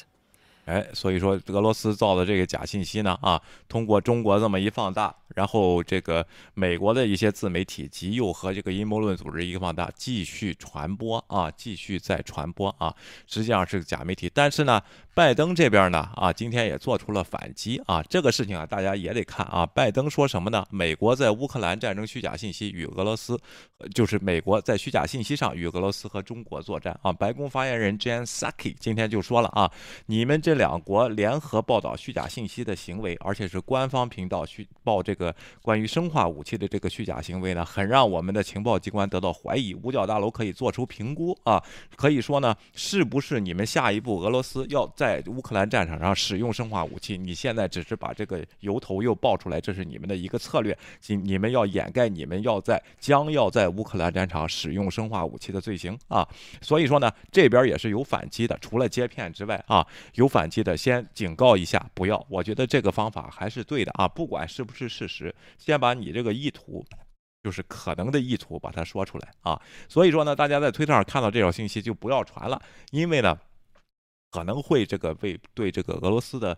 [0.65, 12.94] 哎，所以说俄罗斯造的这个假信息呢，啊，通过中国这么一放大， 然后这个美国的一些自媒体极右和这个阴谋论组织一个放大，继续传播啊，继续在传播啊，
[13.28, 14.30] 实际上是个假媒体。
[14.34, 14.82] 但是呢，
[15.14, 19.66] 拜登这边呢，啊，今天也做出了反击啊，这个事情啊，大家也得看啊。
[19.66, 20.66] 拜登说什么呢？
[20.70, 23.40] 美国在乌克兰战争虚假信息与俄罗斯，
[23.94, 27.14] 就是美国在虚假信息上与俄罗斯和中国作战啊。
[27.14, 29.72] 白宫发言人 Jen Psaki 今天就说了啊，
[30.08, 35.23] 你们这两国联合报道虚假信息的行为，而且是官方频道虚报这个
[35.62, 39.76] 关于生化武器的这个虚假行为呢，很让我们的情报机关得到怀疑。
[39.76, 41.64] 五角大楼可以做出评估啊，
[41.96, 47.18] 可以说呢，是不是你们下一步俄罗斯要在乌克兰战场上使用生化武器？
[47.18, 56.28] 你现在只是把这个由头又爆出来，这是你们的一个策略，你你们要掩盖你们要在将要在乌克兰战场使用生化武器的罪行啊。
[56.62, 62.26] 所以说呢，这边也是有反击的，除了接片之外啊，有反击的，先警告一下，不要。
[62.30, 65.13] 我觉得这个方法还是对的啊，不管是不是事实，
[65.58, 66.86] 先把你这个意图。
[67.44, 69.62] 就是可能的意图，把它说出来啊。
[69.90, 73.38] 所以说呢，大家在推特上看到这条信息就不要传了，因为呢，
[74.32, 76.58] 可能会这个为对这个俄罗斯的。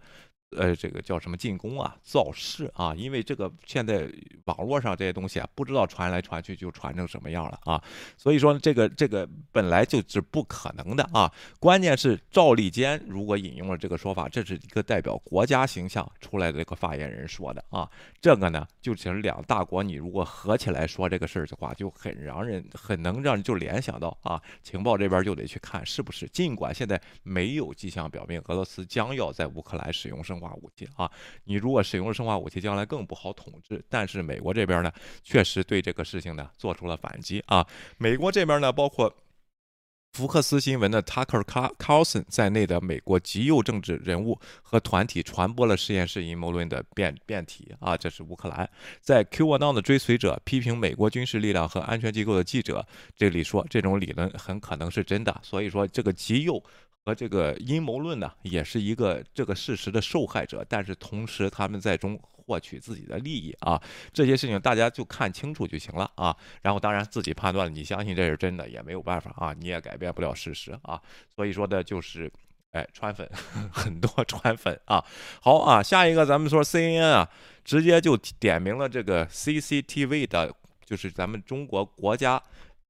[0.51, 2.95] 呃，这个叫什么进攻啊，造势啊？
[2.95, 4.09] 因为这个现在
[4.45, 7.83] 网络上这些东西啊，不知道传来传去就传成什么样了啊。
[8.15, 11.29] 所以说这个这个本来就是不可能的啊。
[11.59, 17.89] 关键是赵立坚如果引用了这个说法，这是一个代表国家形象出来的这个发言人说的啊。
[18.21, 26.25] 这个呢，就是两大国你如果合起来说这个事儿的话，就很让人很能让人就联想到啊，情报这边就得去看是不是。
[26.29, 31.09] 尽管现在没有迹象表明俄罗斯将要在乌克兰使用生生化武器啊，
[31.45, 33.83] 你如果使用了生化武器，将来更不好统治。
[33.89, 34.91] 但是美国这边呢，
[35.23, 37.65] 确实对这个事情呢做出了反击啊。
[37.97, 39.15] 美国这边呢，包括。
[40.13, 48.69] 福克斯新闻的 Tucker Carlson 在内的美国极右政治人物和团体传播了实验室阴谋论的辩辩题啊，这是乌克兰。
[49.01, 56.63] 在 QAnon 的追随者批评美国军事力量和安全机构的记者，这里说这种理论很可能是真的，所以说这个极右。
[57.05, 63.79] 和这个阴谋论呢，也是一个这个事实的受害者，但是同时他们在中获取自己的利益啊，
[64.11, 66.35] 这些事情大家就看清楚就行了啊。
[66.63, 70.99] 然后当然自己判断，你相信这是真的也没有办法啊，你也改变不了事实啊。
[71.35, 72.31] 所以说的就是，
[72.71, 73.29] 哎，川粉
[73.71, 75.05] 很多川粉啊。
[75.41, 77.29] 好啊，下一个咱们说 CNN 啊，
[77.63, 80.51] 直接就点名了这个 CCTV 的，
[80.83, 82.41] 就是咱们中国国家。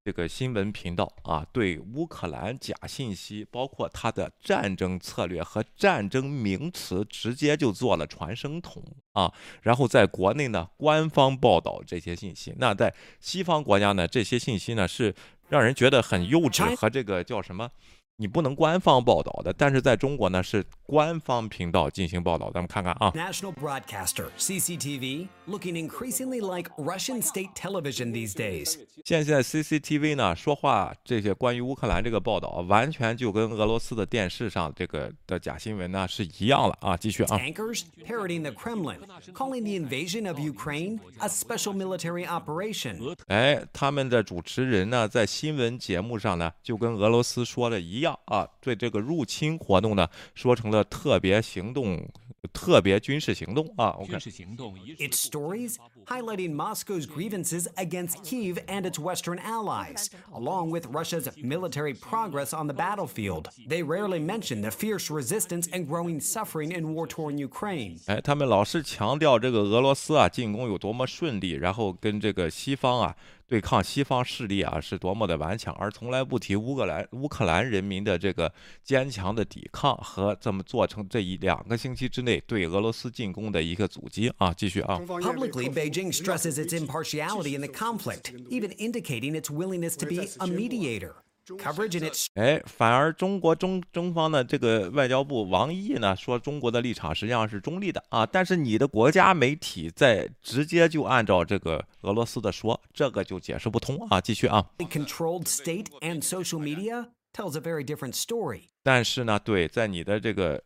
[0.05, 9.33] 这个新闻频道啊，对乌克兰假信息，包括它的战争策略和战争名词，直接就做了传声筒啊。
[9.63, 15.15] 然后在国内呢，官方报道这些信息；那在西方国家呢，这些信息呢是
[15.49, 17.71] 让人觉得很幼稚和这个叫什么？
[18.17, 22.49] 你不能官方报道的，但是在中国呢是官方频道进行报道。
[22.54, 23.12] 咱们看看啊。
[23.12, 28.78] National broadcaster CCTV looking increasingly like Russian state television these days.
[29.04, 36.95] 现在 CCTV 呢说话这些关于乌克兰这个报道，完全就跟俄罗斯的电视上这个的假新闻呢是一样了啊。
[36.95, 37.38] 继续啊。
[37.38, 38.99] Anchors parroting the Kremlin,
[39.34, 43.15] calling the invasion of Ukraine a special military operation.
[43.28, 48.04] 哎，他们的主持人呢在新闻节目上呢就跟俄罗斯说的一样。
[48.25, 52.07] 啊，对这个入侵活动呢，说成了特别行动，
[52.53, 53.89] 特别军事行动啊。
[53.99, 62.53] OK，Its stories highlighting Moscow's grievances against Kiev and its Western allies, along with Russia's military progress
[62.53, 63.49] on the battlefield.
[63.67, 67.99] They rarely mention the fierce resistance and growing suffering in war torn Ukraine.
[68.05, 73.15] 哎，他们老是强调这个俄罗斯啊进攻有多么顺利，然后跟这个西方啊
[73.47, 78.51] 对抗西方势力啊是多么的顽强，而从来不提乌克兰乌克兰人民的这个
[78.84, 84.53] 坚强的抵抗和这么做成这一两个星期之内对俄罗斯进攻的一个阻击啊。
[84.53, 84.99] 继续啊。
[85.05, 91.24] Publicly, Beijing stresses its impartiality in the conflict, even indicating its willingness to be a mediator.
[91.47, 104.19] Coverage in its 哎，反而中国中中方的这个外交部王毅呢说中国的立场实际上是中立的啊，但是你的国家媒体在直接就按照这个俄罗斯的说，这个就解释不通啊。
[104.19, 104.65] 继续啊。
[104.79, 108.69] controlled state and social media tells a very different story.
[108.81, 110.63] 但是呢，对，在你的这个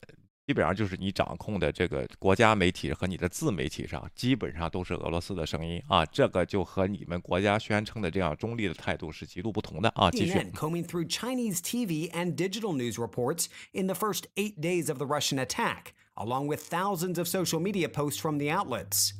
[0.48, 10.10] 基本上就是你掌控的这个国家媒体和你的自媒体上，基本上都是俄罗斯的声音啊，这个就和你们国家宣称的这样中立的态度是极度不同的啊。
[10.10, 10.32] 继续。
[10.32, 14.98] CNN combing through Chinese TV and digital news reports in the first eight days of
[14.98, 19.14] the Russian attack, along with thousands of social media posts from the outlets.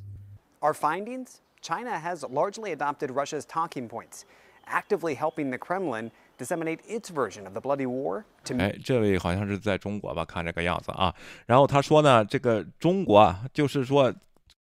[0.61, 4.27] Our findings China has largely adopted Russia's talking points,
[4.66, 10.23] actively helping the Kremlin Disseminate its version of the bloody war to 哎，这位好像是在中国吧？
[10.23, 11.13] 看这个样子啊。
[11.45, 14.12] 然后他说呢，这个中国啊，就是说，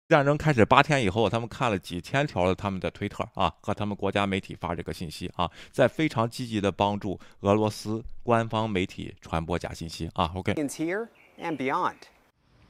[0.09, 10.31] 战争开始八天以后，他们看了几千条的他们的推特啊，和他们国家媒体发这个信息啊，在非常积极的帮助俄罗斯官方媒体传播假信息啊。
[10.37, 10.55] OK。
[10.55, 11.97] here and beyond.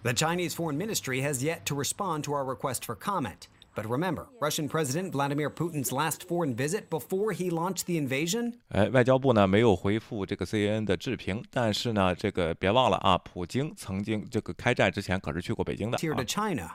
[0.02, 3.48] The Chinese Foreign Ministry has yet to respond to our request for comment.
[3.75, 10.45] But remember, Russian President Vladimir Putin's last foreign visit before he launched the invasion 哎，外交部呢没有回复这个
[10.45, 16.71] CNN 的置评，但是呢，这个别忘了啊，普京曾经这个开战之前可是去过北京的 here 啊 to。China.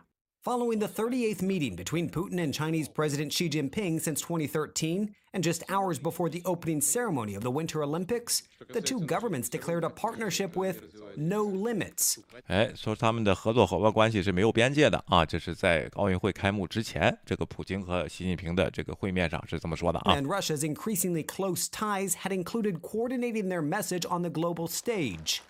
[0.46, 5.64] Following the 38th meeting between Putin and Chinese President Xi Jinping since 2013, and just
[5.68, 10.54] hours before the opening ceremony of the Winter Olympics, the two governments declared a partnership
[10.56, 10.82] with
[11.16, 12.18] no limits.
[12.46, 20.14] 哎，说他们的合作伙伴关系是没有边界的啊，这是在奥运会开幕之前，这个普京和习近平的这个会面上是这么说的啊。
[20.14, 25.40] And Russia's increasingly close ties had included coordinating their message on the global stage.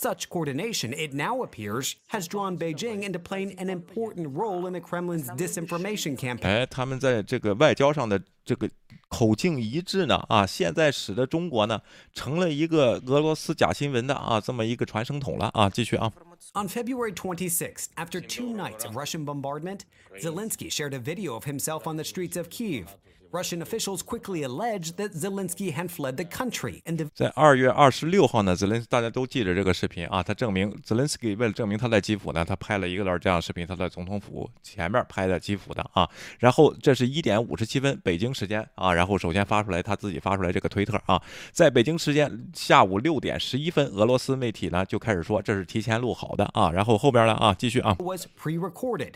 [0.00, 4.80] Such coordination, it now appears, has drawn Beijing into playing an important role in the
[4.80, 6.46] Kremlin's disinformation campaign.
[6.46, 8.70] 哎，他们在这个外交上的这个
[9.08, 11.80] 口径一致呢啊，现在使得中国呢
[12.14, 15.68] 成了一个俄罗斯假新闻的啊这么一个传声筒了啊。
[15.68, 16.12] 继续啊。
[16.54, 19.84] On February 26th, after two nights of Russian bombardment,
[20.20, 22.86] Zelensky shared a video of himself on the streets of Kiev.
[23.30, 36.08] Russian officials quickly alleged that Zelensky had fled the country and 在二月二十六号呢，泽连大家都记着这个视频啊，他证明 Zelensky 为了证明他在基辅呢，他拍了一个段这样的视频，他在总统府前面拍的基辅的啊。
[36.38, 41.22] 然后这是一点五十七分北京时间啊，然后首先发出来他自己发出来这个推特啊，
[41.52, 49.14] 在北京时间下午六点十一分，俄罗斯媒体呢就开始说这是提前录好的啊，然后后边呢啊继续啊，was pre-recorded.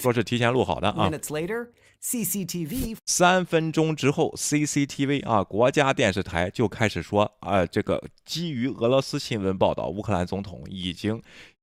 [0.00, 1.10] 说是提前录好的啊。
[2.00, 11.20] CCTV 三分钟之后，CCTV 啊，国家电视台就开始说，啊，这个基于俄罗斯新闻报道，乌克兰总统已经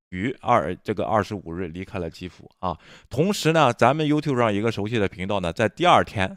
[0.09, 2.77] 于二这个二十五日离开了基辅啊。
[3.09, 6.35] 同时呢，咱们 YouTube 上一个熟悉的频道呢，在第二天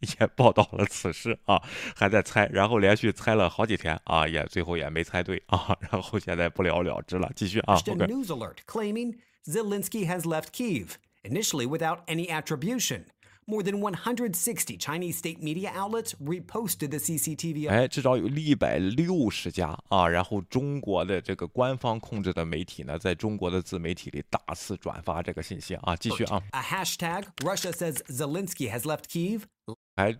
[0.00, 1.62] 也报道了此事啊，
[1.96, 7.30] 还在猜，然后连续猜了好几天啊，也最后也没猜对啊，然后现在不了了之了。
[7.34, 8.06] 继续啊 a，OK。
[8.06, 13.04] news alert claiming Zelensky has left Kiev, initially without any attribution.
[13.47, 27.95] More than 160 Chinese state media outlets reposted the CCTV 哎，至少有一百六十家啊，然后中国的这个官方控制的媒体呢，在中国的自媒体里大肆转发这个信息啊，继续啊， A hashtag Russia says
[28.07, 29.41] Zelensky has left Kiev
[29.97, 30.17] 还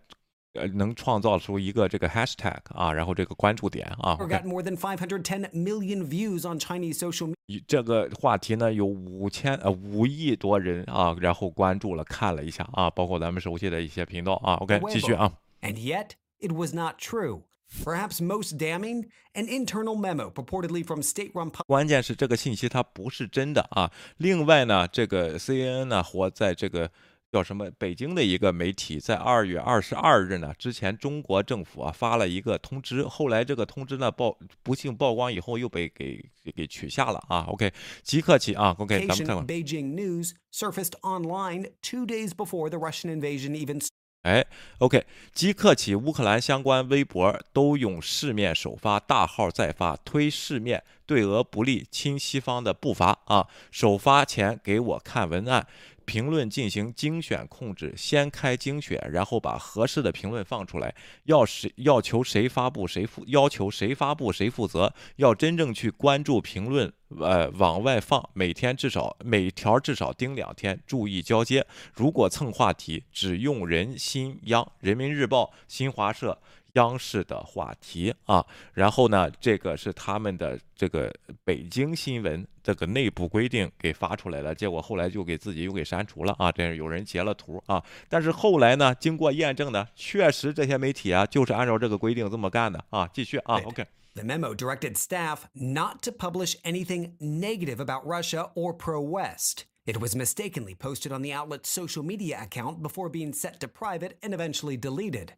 [0.59, 15.33] 呃能创造出一个这个 hashtag 啊，然后这个关注点啊 or，OK，got more than 510 million views on Chinese social 以这个话题呢有五千呃五亿多人啊，然后关注了看了一下啊，包括咱们熟悉的一些频道啊，OK，继续啊。
[15.63, 16.11] And yet,
[16.41, 17.43] it was not true.
[17.85, 23.91] Perhaps most damning, an internal memo purportedly from state-run 关键是这个信息它不是真的啊。
[24.17, 26.91] 另外呢，这个 CNN 呢活在这个
[27.31, 36.25] 叫什么北京的一个媒体，在二月二十二日呢，之前中国政府啊发了一个通知，后来这个通知呢曝不幸曝光以后又被给
[36.57, 37.45] 给取下了啊。
[37.49, 37.71] OK，
[38.03, 39.47] 即刻起啊，OK，咱们看看。
[39.47, 43.87] Beijing news surfaced online two days before the Russian invasion even
[44.23, 44.45] 哎
[44.79, 53.47] ，OK，即刻起，乌克兰相关微博都用市面首发，大号再发，推市面对俄不利，亲西方的步伐啊！
[53.71, 55.67] 首发前给我看文案。
[56.09, 60.95] 评论进行精选控制，先开精选，然后把合适的评论放出来。
[61.25, 64.95] 要谁要求谁发布谁负，要求谁发布谁负责。
[65.17, 66.91] 要真正去关注评论，
[67.21, 71.67] 呃，往外放，每天至少每条至少盯两天，注意交接。
[71.93, 76.41] 如果蹭话题，只用人新央、人民日报、新华社。
[76.78, 99.66] 央视的话题啊，然后呢，这个是他们的这个北京新闻这个内部规定给发出来了，结果后来就给自己又给删除了啊，这是有人截了图啊，但是后来呢，经过验证呢，确实这些媒体啊就是按照这个规定这么干的啊，继续啊，OK。The memo directed staff not to publish anything negative about Russia or pro West.
[99.86, 104.18] It was mistakenly posted on the outlet's social media account before being set to private
[104.22, 105.34] and eventually deleted.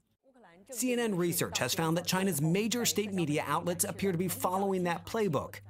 [0.71, 5.05] CNN research has found that China's major state media outlets appear to be following that
[5.05, 5.61] playbook.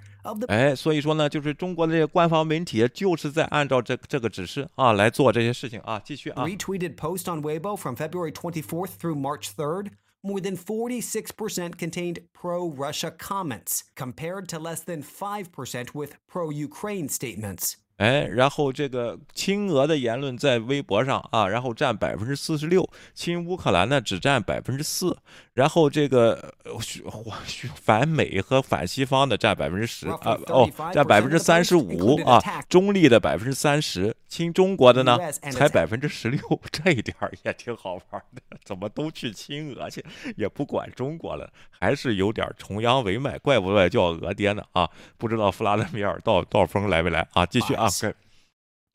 [0.48, 6.02] 哎，所以说呢，就是中国的这些官方媒体就是在按照这这个指示啊来做这些事情啊。
[6.04, 6.44] 继续啊。
[6.46, 9.92] Retweeted post on Weibo from February 24th through March 3rd.
[10.24, 17.08] More than 46% contained pro Russia comments, compared to less than 5% with pro Ukraine
[17.08, 17.78] statements.
[18.01, 25.19] 哎，然后这个亲俄的言论在微博上啊，然后占百分之四十六，亲乌克兰呢只占百分之四，
[25.61, 26.55] 然后这个
[27.75, 35.19] 反美和反西方的占百分之十啊，哦，占百分之三十五啊，中立的百分之三十，亲中国的呢
[35.53, 36.41] 才百分之十六，
[36.73, 40.03] 这一点也挺好玩的，怎么都去亲俄去，
[40.35, 44.89] 也不管中国了，还是有点崇洋媚外，怪不得叫俄爹呢啊，
[45.19, 47.45] 不知道弗拉德米尔到到峰来没来啊？
[47.45, 47.87] 继续啊。
[47.87, 48.15] Okay.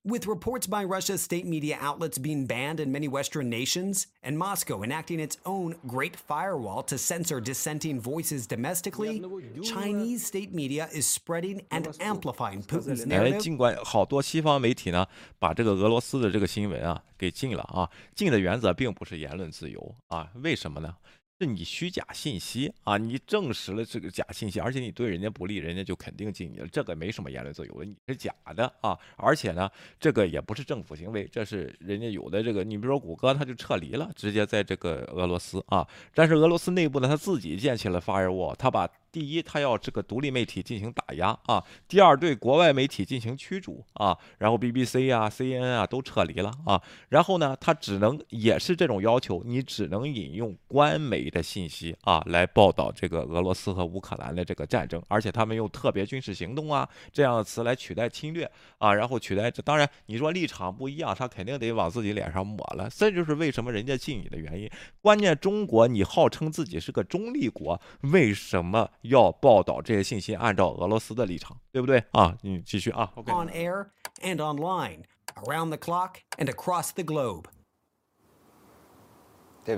[0.04, 4.82] With reports by Russia's state media outlets being banned in many Western nations, and Moscow
[4.82, 9.22] enacting its own Great Firewall to censor dissenting voices domestically,
[9.62, 13.42] Chinese state media is spreading and amplifying Putin's narrative.
[13.42, 15.06] 尽管好多西方媒体呢
[15.38, 20.96] 把这个俄罗斯的这个新闻啊给禁了啊，禁的原则并不是言论自由啊，为什么呢？
[21.37, 22.97] 是你虚假信息啊！
[22.97, 26.67] 你证实了这个假信息，而且你对人家不利，人家就肯定禁你了。
[26.71, 28.97] 这个没什么言论自由的，你是假的啊！
[29.17, 29.69] 而且呢，
[29.99, 32.63] 这个也不是政府行为，这是人家有的这个。
[32.63, 35.85] 你比如说谷歌，它就撤离了，直接在这个俄罗斯啊。
[36.13, 38.89] 但是俄罗斯内部呢，他自己建起了 firewall，他把。
[39.11, 44.17] 第一，他要这个独立媒体进行打压啊；第二，对国外媒体进行驱逐啊。
[44.39, 46.83] 然后 BBC 啊、CNN 啊都撤离了啊。
[47.07, 59.61] 然后呢，他只能也是这种要求，你只能引用官媒的信息啊来报道这个俄罗斯和乌克兰的这个战争，而且他们用特别军事行动啊这样的词来取代侵略啊，然后取代这。
[59.61, 62.89] 当然，你说立场不一样，他肯定得往自己脸上抹了。
[62.89, 64.69] 这就是为什么人家禁你的原因。
[65.01, 68.89] 关键中国，你号称自己是个中立国，为什么？
[69.01, 72.37] 要报道这些信息，按照俄罗斯的立场，对不对啊？
[72.41, 73.11] 你继续啊。
[73.15, 73.87] On air
[74.21, 75.03] and online,
[75.35, 77.45] around the clock and across the globe.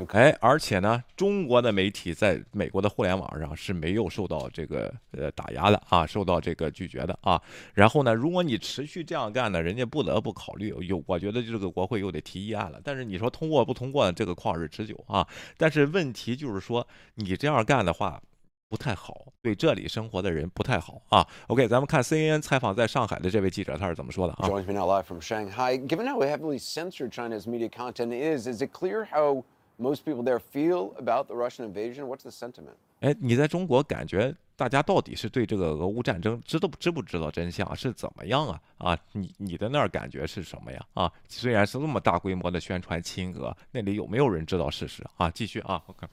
[0.10, 7.42] 哎，而且呢，中国的媒体在美国的互联网上是没有受到这个呃打压的啊，受到这个拒绝的啊。
[7.74, 12.80] 然后呢，如果你持续这样干呢，人家不得不考虑有，我觉得这个国会又得提议案了。
[12.84, 15.28] 但是你说通过不通过，这个旷日持久啊。
[15.58, 18.22] 但是问题就是说，你这样干的话。
[18.70, 21.26] 不太好，对这里生活的人不太好啊。
[21.48, 25.78] OK，咱们看 CNN 采访在上海的这位记者他是怎么说的啊？Joins me now live from Shanghai.
[25.78, 29.46] Given how heavily censored China's media content is, is it clear how
[29.78, 32.06] most people there feel about the Russian invasion?
[32.08, 32.76] What's the sentiment?
[33.00, 38.62] 哎，你在中国感觉大家到底是对这个俄乌战争知道知不知道真相是怎么样啊？
[38.80, 40.84] 啊，你你的那儿感觉是什么呀？
[40.94, 45.30] 啊，虽然是那么大规模的宣传亲俄，那里有没有人知道事实啊？
[45.30, 46.08] 继续啊，OK。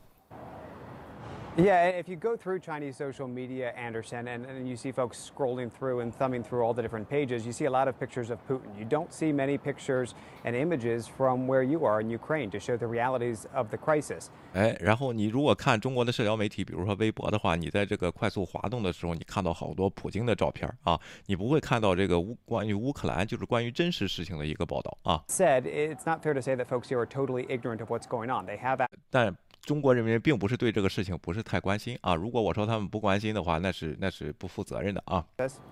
[1.58, 5.70] Yeah, if you go through Chinese social media, Anderson, and, and, you see folks scrolling
[5.70, 8.38] through and thumbing through all the different pages, you see a lot of pictures of
[8.48, 8.78] Putin.
[8.78, 10.14] You don't see many pictures
[10.46, 14.30] and images from where you are in Ukraine to show the realities of the crisis.
[14.54, 25.22] 哎，然后你如果看中国的社交媒体，比如说微博的话，你在这个快速滑动的时候，你看到好多普京的照片啊，你不会看到这个乌关于乌克兰就是关于真实事情的一个报道啊。
[25.28, 28.46] Said it's not fair to say that folks here are totally ignorant of what's going on.
[28.46, 28.88] They have.
[29.10, 32.15] 但 中国人民并不是对这个事情不是太关心啊。
[32.15, 35.25] 如果我说他们不关心的话，那是那是不负责任的啊。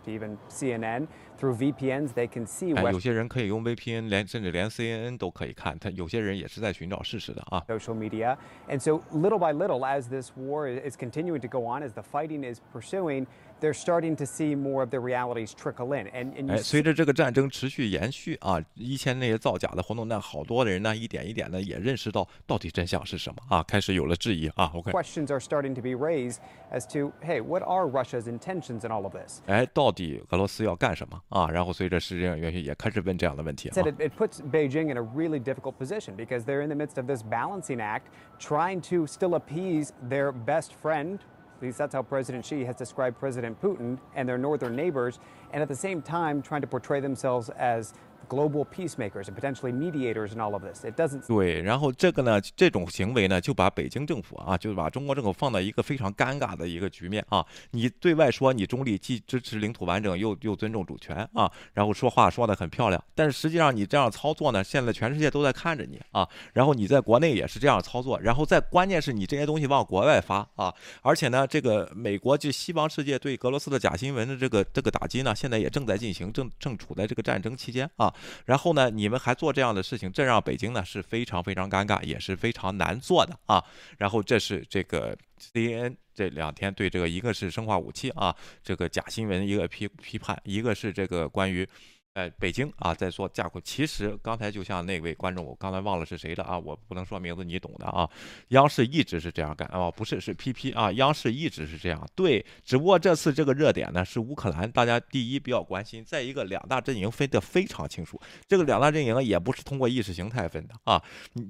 [0.06, 1.06] Even CNN
[1.38, 2.72] through VPNs, they can see.
[2.90, 5.78] 有些人可以用 VPN，连甚至连 CNN 都可以看。
[5.78, 7.62] 他有些人也是在寻找事实的啊。
[7.68, 8.36] Social media,
[8.68, 12.02] and so little by little, as this war is continuing to go on, as the
[12.02, 13.26] fighting is pursuing.
[13.61, 16.07] they're starting to see more of the realities trickle in.
[16.09, 24.71] And, and 哎，随着这个战争持续延续啊，以前那些造假的活动，那好多的人呢，一点一点的也认识到到底真相是什么啊，开始有了质疑啊。
[24.75, 26.37] OK， questions are starting to be raised
[26.71, 29.39] as to, hey, what are Russia's intentions in all of this?
[29.47, 31.49] 哎，到底俄罗斯要干什么啊？
[31.49, 37.07] 然后随着时间延续，也开始问这样的问题啊 Said。it, it puts Beijing in a really difficult position because they're in the midst of
[37.07, 38.03] this balancing act,
[38.37, 41.19] trying to still appease their best friend.
[41.62, 45.20] At least that's how President Xi has described President Putin and their northern neighbors,
[45.52, 47.94] and at the same time trying to portray themselves as
[48.28, 50.84] global peacemakers and potentially mediators in all of this.
[50.84, 57.44] It doesn't 对，然后这个呢，这种行为呢，就把北京政府啊，就是把中国政府放到一个非常尴尬的一个局面啊。
[57.72, 66.28] 你对外说你中立，既支持领土完整，又又尊重主权啊，然后说话说的很漂亮，但是实际上你这样操作呢，现在全世界都在看着你啊。
[66.52, 78.11] 然后你在国内也是这样操作，然后再关键是你这些东西往国外发啊，而且呢，这个美国就西方世界对俄罗斯的假新闻的这个这个打击呢，现在也正在进行，正正处在这个战争期间啊。
[78.46, 83.64] 然后呢，你们还做这样的事情，这让北京呢是非常非常尴尬，也是非常难做的啊。
[83.98, 91.68] 然后这是这个 CNN 这两天对这个一个是生化武器啊，这个假新闻一个批批判，一个是这个关于。
[92.14, 93.58] 呃，北京啊，在做架构。
[93.60, 98.08] 其实刚才就像那位观众，我刚才忘了是谁的啊，我不能说名字，你懂的啊。
[98.48, 102.06] 央视一直是这样干啊，不是是 PP 啊，央视一直是这样。
[102.14, 108.20] 对，只不过这次这个热点呢是乌克兰，大家第一比较关心，再一个两大阵营分得非常清楚。
[108.46, 111.02] 这个两大阵营也不是通过意识形态分的啊，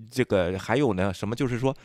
[0.09, 1.77] 这个还有呢什么就是说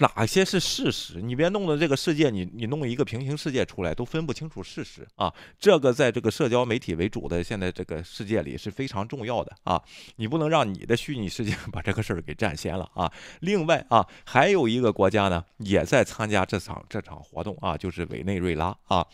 [0.00, 5.32] 哪些是事实，你别弄得这个世界你你弄一个平行世界出来都分不清楚事实啊。
[5.58, 8.02] 这个在这个社交媒体为主的现在这个。
[8.10, 9.80] 世界里是非常重要的啊，
[10.16, 13.12] 你不能让你的虚拟世界 把这个事儿给占先了啊。
[13.40, 19.06] 另外啊，还有一个国家呢，也在参加这场这场活动啊，就是委内瑞拉啊。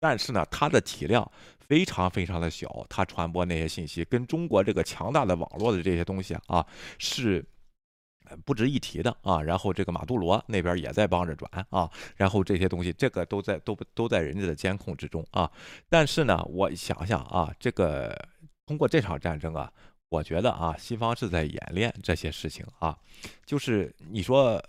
[0.00, 1.30] 但是呢，它的体量
[1.60, 6.66] 非常非常的小，它传播那些信息跟中国这个强大的网络的这些东西啊
[6.98, 7.44] 是。
[8.44, 15.50] 不值一提的啊，然后这个马杜罗那边也在帮着转啊，然后这些东西这个都在都都在人家的监控之中啊。
[15.88, 18.16] 但是呢，我想想啊，这个
[18.66, 19.72] 通过这场战争啊，
[20.08, 22.96] 我觉得啊，西方是在演练这些事情啊，
[23.44, 24.62] 就是你说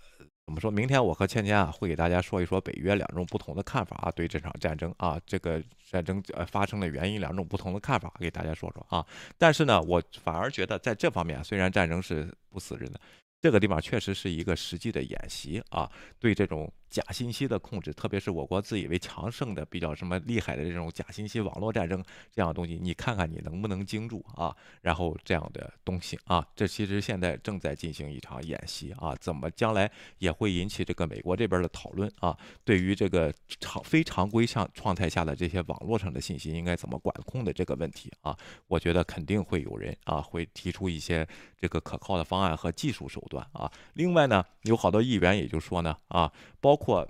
[0.46, 0.70] 怎么说？
[0.70, 9.04] 明天我和倩倩啊会给大家说一说北约两种不同的看法啊，对这场战争啊，这个战争呃发生的原因两种不同的看法给大家说说啊。
[9.38, 13.00] 但是呢，我反而觉得在这方面，虽然战争是不死人的。
[13.44, 15.86] 这个地方确实是一个实际的演习啊，
[16.18, 22.00] 对这种假信息的控制，特别是我国自以为强盛的、比较什么厉害的这种假信息网络战争
[22.32, 24.54] 这样的东西，你看看你能不能经住啊？
[24.80, 32.38] 然后这样的东西啊，这其实现在正在进行一场演习啊，怎么将来也会引起这个美国这边的讨论啊？
[32.62, 38.38] 对于这个常非常规上状态下的这些网络上的信息应该怎么管控的这个问题啊，
[38.68, 41.26] 我觉得肯定会有人啊会提出一些
[41.58, 43.44] 这个可靠的方案和技术手段。
[43.52, 46.30] 啊，另外呢，有好多议员也就说呢，啊，
[46.60, 47.08] 包括括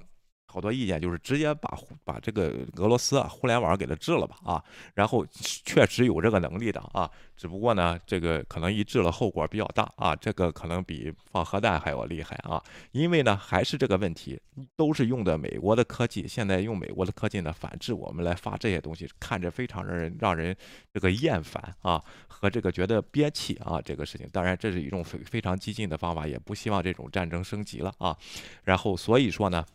[0.55, 4.63] 好多意见就是直接把把这个俄罗斯啊互联网给它治了吧，啊，
[4.95, 5.27] 然后
[5.65, 14.41] 确实有这个能力的啊，只不过呢，这个可能一治了后果比较大啊，这个可能比放核弹还要厉害啊，因为呢还是这个问题，
[14.77, 20.57] 都是用的美国的科技，现在用美国的科技呢反制我们来发这些东西，看着非常让人让人
[20.93, 28.17] 这个厌烦啊，和这个觉得憋气啊，这个事情，当然这是一种非非常激进的方法，也不希望这种战争升级了啊，
[28.63, 29.67] 然后所以说呢。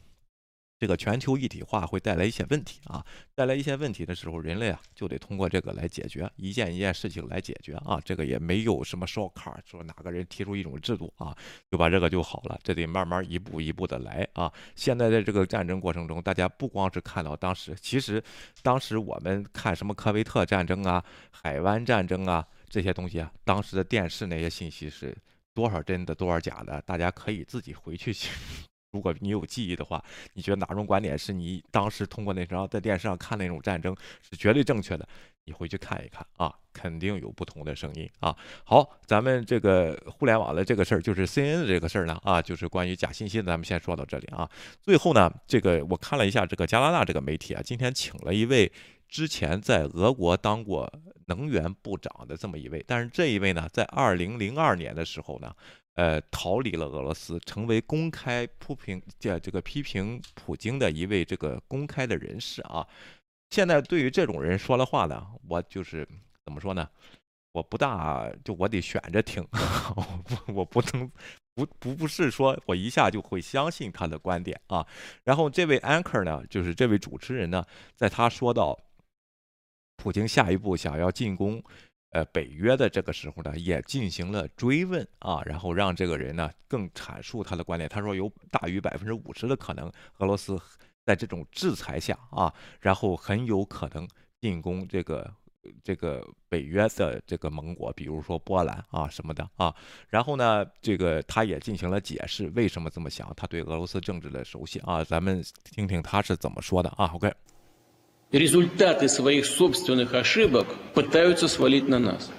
[0.79, 3.05] 这个全球一体化会带来一些问题啊，
[3.35, 7.99] 带来一些问题的时候，人类啊就得通过这个来解决，一件一件事情来解决啊。
[8.05, 11.35] 这个也没有什么烧卡说哪个人提出一种制度啊，
[11.69, 12.57] 就把这个就好了。
[12.63, 14.49] 这得慢慢一步一步的来啊。
[14.73, 18.23] 现在在这个战争过程中，大家不光是看到当时，其实
[18.61, 25.13] 当时我们看什么科威特战争啊、海湾战争啊这些东西啊，当时的电视那些信息是
[25.53, 28.29] 多少真的多少假的，大家可以自己回去去。
[28.91, 35.07] 如果你有记忆的话，你觉得哪种观点是你当时通过那张在电视上看那种战争是绝对正确的？
[35.45, 38.35] 你回去看一看啊，肯定有不同的声音啊。
[38.63, 44.49] 好，咱们这个互联网的这个事儿，就是 CNN 的这个事儿呢啊，就是关于假信息的，咱们先说到这里啊。
[44.81, 48.71] 最后呢，这个我看了一下这个加拿大这个媒体啊，今天请了一位
[49.07, 50.91] 之前在俄国当过
[51.25, 55.55] 能源部长的这么一位，但是这一位呢，在二零零二年的时候呢。
[55.95, 62.87] 呃，逃离了俄罗斯，成为公开批评这这个批评普京的一位这个公开的人士啊。
[63.49, 66.07] 现在对于这种人说的话呢，我就是
[66.45, 66.87] 怎么说呢？
[67.51, 69.45] 我不大就我得选着听，
[69.95, 71.11] 我不我不能
[71.55, 74.85] 不不不是说我一下就会相信他的观点啊。
[75.23, 77.65] 然后这位 anchor 呢，就是这位主持人呢，
[77.95, 78.79] 在他说到
[79.97, 81.61] 普京下一步想要进攻
[82.11, 87.89] 呃北约的这个时候呢，也进行了追问啊，然后让这个人呢更阐述他的观点。
[87.89, 90.59] 他说有大于百分之五十的可能，俄罗斯
[91.05, 94.07] 在这种制裁下啊，然后很有可能
[94.41, 95.33] 进攻这个。
[95.83, 99.75] 这个北约的这个盟国，比如说波兰啊什么的啊，
[100.07, 103.31] 然后呢，这个他也进行了解释，为什么这么想？
[103.35, 107.11] 他对俄罗斯政治的熟悉啊，咱们听听他是怎么说的啊。
[107.13, 107.31] OK。
[108.31, 112.29] Результаты своих собственных ошибок пытаются свалить на нас.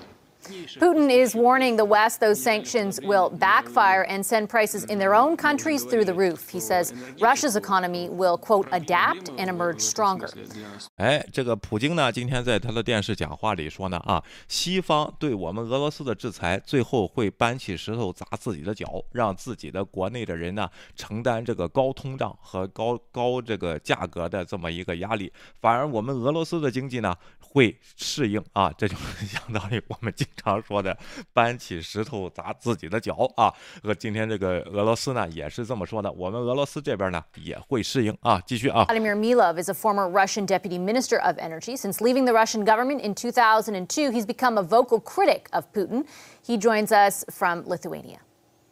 [0.78, 5.36] Putin is warning the West those sanctions will backfire and send prices in their own
[5.36, 6.52] countries through the roof.
[6.52, 10.30] He says Russia's economy will, quote, adapt and emerge stronger.
[10.98, 28.96] 哎，这个普京呢，今天在他的电视讲话里说呢，啊，西方对我们俄罗斯的制裁，最后会搬起石头砸自己的脚，让自己的国内的人呢承担这个高通胀和高高这个价格的这么一个压力，反而我们俄罗斯的经济呢会适应啊，这就
[29.28, 30.97] 相当于我们经 常说的
[31.33, 33.53] 搬起石头砸自己的脚啊。
[33.83, 38.41] 和今天这个俄罗斯呢也是这么说的，我们俄罗斯这边呢也会适应啊。
[38.47, 38.87] 继续啊。
[38.89, 41.77] Vladimir Milov is a former Russian deputy minister of energy.
[41.77, 46.05] Since leaving the Russian government in 2002, he's become a vocal critic of Putin.
[46.43, 48.19] He joins us from Lithuania.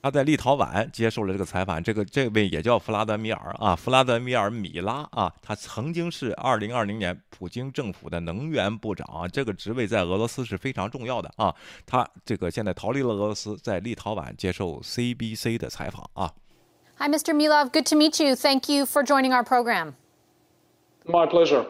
[0.02, 11.56] 他在立陶宛接受了这个采访，这个这位也叫弗拉德米尔啊，弗拉德米尔米拉啊，他曾经是二零二零年普京政府的能源部长啊，这个职位在俄罗斯是非常重要的啊。
[11.86, 16.34] 他这个现在逃离了俄罗斯，在立陶宛接受 CBC 的采访啊。
[16.98, 17.34] Hi, Mr.
[17.34, 17.72] Milov.
[17.72, 18.36] Good to meet you.
[18.36, 19.94] Thank you for joining our program.
[21.06, 21.68] My pleasure.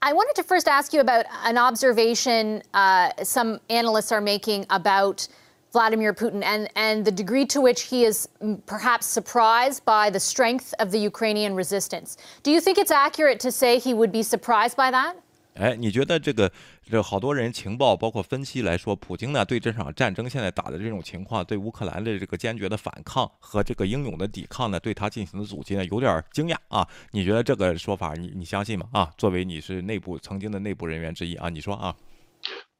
[0.00, 5.28] I wanted to first ask you about an observation uh, some analysts are making about
[5.73, 8.29] Vladimir Putin and, and the degree to which he is
[8.67, 12.15] perhaps surprised by the strength of the Ukrainian resistance.
[12.43, 15.15] Do you think it's accurate to say he would be surprised by that?
[15.55, 16.51] 哎，你觉得这个
[16.83, 26.87] 这好多人情报包括分析来说，普京呢对这场战争现在打的这种情况，对乌克兰的这个坚决的反抗和这个英勇的抵抗呢，对他进行的阻击呢，有点惊讶啊？
[27.11, 28.87] 你觉得这个说法你你相信吗？
[28.93, 31.95] 啊，作为你是内部曾经的内部人员之一啊，你说啊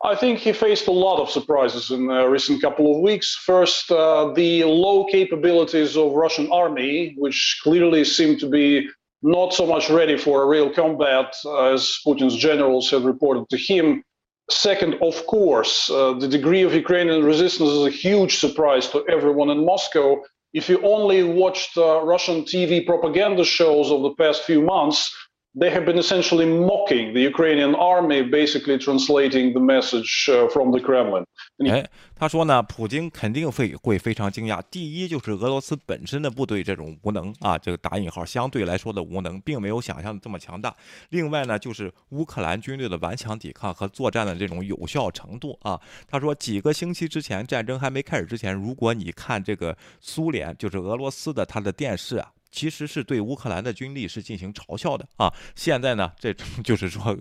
[0.03, 3.35] ？I think he faced a lot of surprises in the recent couple of weeks.
[3.35, 8.89] First, uh, the low capabilities of Russian army, which clearly seemed to be
[9.21, 11.33] not so much ready for a real combat
[11.71, 14.03] as Putin's generals had reported to him.
[14.51, 19.49] Second, of course, uh, the degree of Ukrainian resistance is a huge surprise to everyone
[19.49, 20.21] in Moscow.
[20.53, 25.15] If you only watched uh, Russian TV propaganda shows of the past few months,
[25.55, 31.25] they have been essentially mocking the Ukrainian army, basically translating the message from the Kremlin.
[31.69, 34.61] 哎，他说呢，普京肯定会会非常惊讶。
[34.71, 40.75] 第一就是俄罗斯本身的部队这种无能啊，这个打引号相对来说的无能，并没有想象的这么强大。
[41.09, 45.79] 另外呢，就是乌克兰军队的顽强抵抗和作战的这种有效程度啊。
[46.09, 52.31] 他说，几个星期之前战争还没开始之前，如果你看这个苏联，就是俄罗斯的他的电视啊。
[52.52, 55.32] 其实是对乌克兰的军力是进行嘲笑的啊！
[55.54, 56.34] 现在呢，这
[56.64, 57.16] 就是说，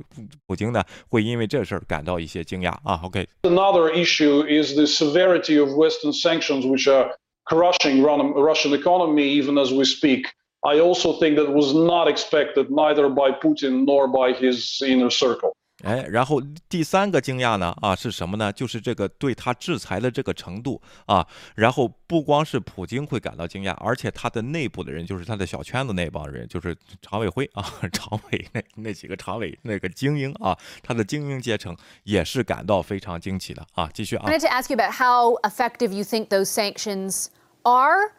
[0.46, 3.02] 普京呢会因为这事儿感到一些惊讶啊。
[3.04, 7.16] OK。Another issue is the severity of Western sanctions, which are
[7.46, 10.28] crushing Russian economy even as we speak.
[10.62, 15.56] I also think that was not expected neither by Putin nor by his inner circle.
[15.83, 18.53] 哎，然后第三个惊讶呢，啊，是什么呢？
[18.53, 21.27] 就是这个对他制裁的这个程度啊。
[21.55, 33.91] 然后不光是普京会感到惊讶，而且他的内部的人，就是他的小圈子那帮人，就是常委会啊， 常委那那几个常委那个精英啊，他的精英阶层也是感到非常惊奇的啊。
[33.93, 34.25] 继续啊。
[34.27, 37.27] I wanted to ask you about how effective you think those sanctions
[37.63, 38.13] are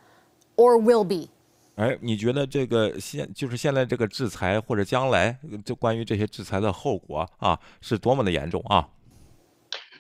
[0.55, 1.29] or will be.
[1.76, 8.88] 哎，你觉得这个现就是现在这个制裁，或者将来就关于这些制裁的后果啊，是多么的严重啊？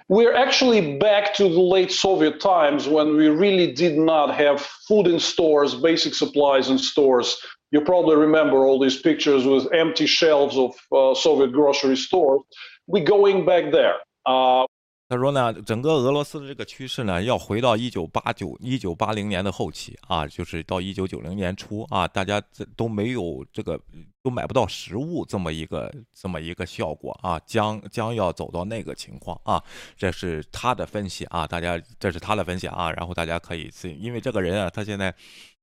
[0.08, 5.06] We're actually back to the late Soviet times when we really did not have food
[5.06, 7.36] in stores, basic supplies in stores.
[7.70, 12.40] You probably remember all these pictures with empty shelves of uh, Soviet grocery stores.
[12.86, 13.96] We're going back there.
[14.24, 14.64] Uh,
[15.09, 23.79] 他说呢，整个俄罗斯的这个趋势呢，要回到一九八九、一九八零年的后期啊，就是到一九九零年初啊，大家这都没有这个，
[24.23, 29.61] 都买不到食物这么一个这么一个效果啊，将将要走到那个情况啊，
[29.95, 35.13] 这是他的分析啊，大家这是他的分析啊，然后大家可以自，因为这个人啊，他现在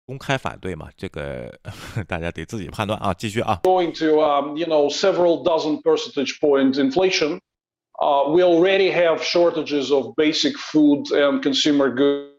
[0.07, 1.53] 公开反对嘛，这个
[2.07, 3.59] 大家得自己判断啊，继续啊。
[3.65, 7.41] Going to um, you know several dozen percentage points inflation.
[8.00, 12.32] Uh, we already have shortages of basic food and consumer goods.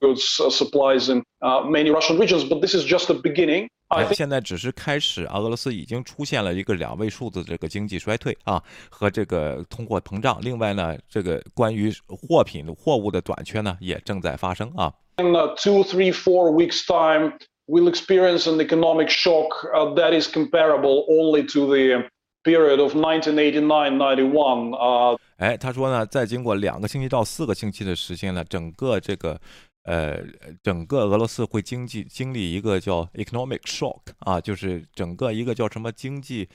[0.00, 2.44] goods uh, supplies in uh, many Russian regions.
[2.44, 3.68] But this is just the beginning.
[3.88, 5.38] 哎，现在只是开始啊！
[5.38, 10.38] 俄罗斯已经出现了一个两位数字这个经济衰退啊，和这个通货膨胀。
[10.42, 14.92] 另外呢，这个关于货品货物的短缺呢，也正在发生啊。
[15.16, 21.46] In two, three, four weeks time, we'll experience an economic shock uh, that is comparable only
[21.52, 22.04] to the
[22.43, 24.75] period of 1989-91.
[24.75, 29.39] 啊，哎，他说呢，在经过两个星期到四个星期的时间呢，整个这个。
[29.83, 30.21] 呃，
[30.61, 36.47] 整个俄罗斯会经济经历一个叫 economic shock 啊，就是整个一个叫什么经济，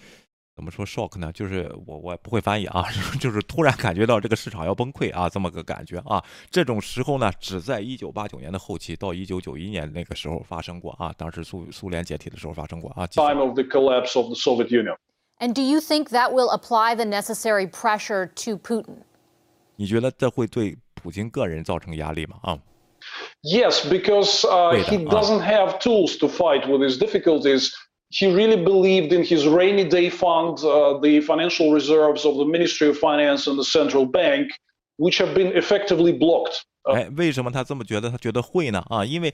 [0.54, 1.32] 怎么说 shock 呢？
[1.32, 2.84] 就是我我不会翻译啊，
[3.18, 6.22] 就是突然感觉到这个市场要崩溃啊，这么个感觉啊。
[6.48, 13.04] 这种时候呢，只在一九八九年的后期到一九九一年那个时候发生过啊，当时苏苏联解体的时候发生过啊。
[13.08, 14.96] Time of the collapse of the Soviet Union.
[15.39, 19.03] And do you think that will apply the necessary pressure to Putin?
[19.77, 22.37] 你觉得这会对普京个人造成压力吗？
[22.41, 22.59] 啊？
[23.41, 27.71] Yes, because uh, he doesn't have tools to fight with his difficulties.
[28.09, 32.89] He really believed in his rainy day fund, uh, the financial reserves of the Ministry
[32.89, 34.51] of Finance and the central bank,
[34.97, 36.63] which have been effectively blocked.
[36.83, 38.09] 哎，为什么他这么觉得？
[38.09, 38.83] 他觉得会呢？
[38.89, 39.33] 啊，因为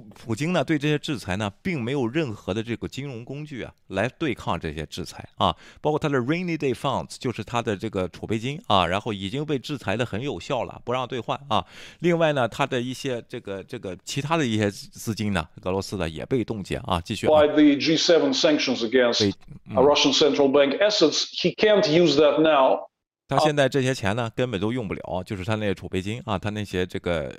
[0.00, 11.64] 普京呢，对这些制裁呢，并没有任何的这个金融工具啊，来对抗这些制裁啊，包括他的 rainy day funds，就是他的这个储备金啊，然后已经被制裁的很有效了，不让兑换啊。
[12.00, 17.00] 另外呢，他的一些这个这个其他的一些资金呢，俄罗斯呢也被冻结啊。
[17.00, 17.26] 继续。
[17.26, 19.32] By the G7 sanctions against
[19.74, 22.88] Russian central bank assets, he can't use that now.
[23.27, 27.33] 他现在这些钱呢，根本都用不了，就是他那些储备金啊，他那些这个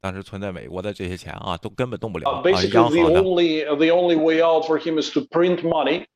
[0.00, 2.42] 当时存在美国的这些钱啊，都根本动不了。
[2.42, 6.06] Basically, the only the only way out for him is to print money,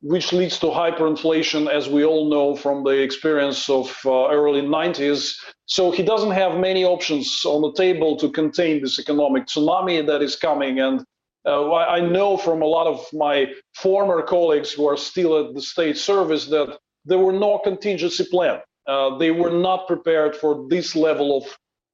[0.00, 5.34] which leads to hyperinflation, as we all know from the experience of uh, early 90s.
[5.66, 10.22] So he doesn't have many options on the table to contain this economic tsunami that
[10.22, 10.78] is coming.
[10.78, 11.02] And
[11.44, 15.60] uh, I know from a lot of my former colleagues who are still at the
[15.60, 16.78] state service that
[17.08, 18.60] there were no contingency plan.
[18.86, 21.44] Uh, they were not prepared for this level of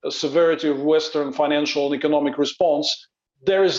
[0.04, 2.86] uh, severity of Western financial and economic response.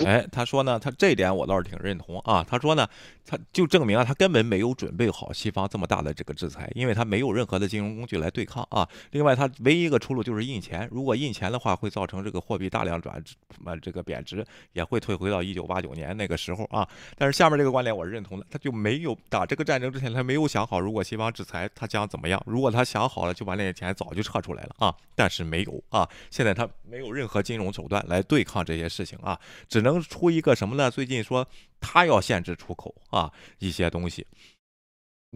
[0.04, 2.44] 哎，他说呢，他这点我倒是挺认同啊。
[2.50, 2.88] 他说呢，
[3.27, 8.89] 他就证明啊，他根本没有准备好西方这么大的这个制裁，因为他没有任何的金融工具来对抗啊。
[9.11, 10.89] 另外，他唯一一个出路就是印钱。
[10.93, 13.23] 如果印钱的话，会造成这个货币大量转
[13.65, 16.89] 呃这个贬值，也会退回到一九八九年那个时候啊。
[17.17, 22.43] 但是下面这个观点我是认同的，他就没有打这个战争之前，他没有想好如果西方制裁他将怎么样。
[22.47, 24.95] 如果他想好了，就把那些钱早就撤出来了啊。
[25.15, 29.39] 但是没有啊，现在他没有任何金融手段来对抗这些事情啊。
[29.69, 30.91] 只能出一个什么呢？
[30.91, 31.47] 最近说
[31.81, 34.27] 他要限制出口啊一些东西。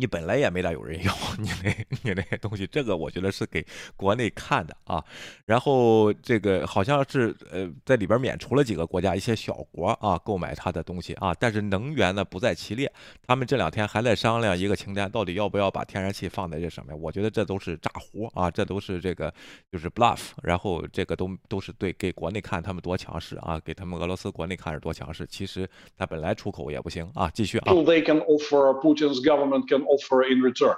[0.00, 1.70] 你本来也没大有人要， 你那
[2.02, 3.64] 你那些东西，这个我觉得是给
[3.96, 5.04] 国内看的啊。
[5.44, 12.90] 然后这个好像是呃在里边免除了几个国家一些小国啊购买他的东西啊，但是能源呢不在其列。
[13.26, 16.98] 他们这两天还在商量一个清单，到底要不要把天然气放在这上面？
[16.98, 19.32] 我觉得这都是炸胡啊，这都是这个
[19.70, 20.30] 就是 bluff。
[20.42, 25.26] 然后这个都都是对给国内看他们多强势啊，给他们俄罗斯国内看是多强势。
[25.26, 27.28] 其实他本来出口也不行啊。
[27.34, 27.72] 继续啊。
[27.90, 30.76] They can offer Putin's government offer in return.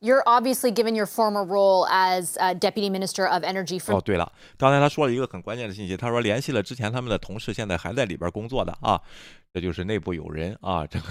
[0.00, 3.96] You're obviously given your former role as uh, Deputy Minister of Energy for.
[3.96, 9.02] 哦，对了，刚才他说了一个很关键的信息，他说联系了之前他们的同事，现在还在里边工作的啊，
[9.52, 11.06] 这就是内部有人啊，这个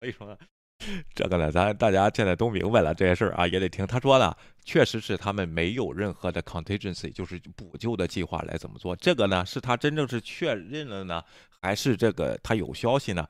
[0.00, 0.34] 所以说呢，
[1.14, 8.96] 这个呢，咱大家现在都明白了这些事儿啊，也得听他说呢，确实是他们没有任何的 contingency，就是补救的计划来怎么做。
[8.96, 11.22] 这个呢，是他真正是确认了呢，
[11.60, 13.28] 还是这个他有消息呢？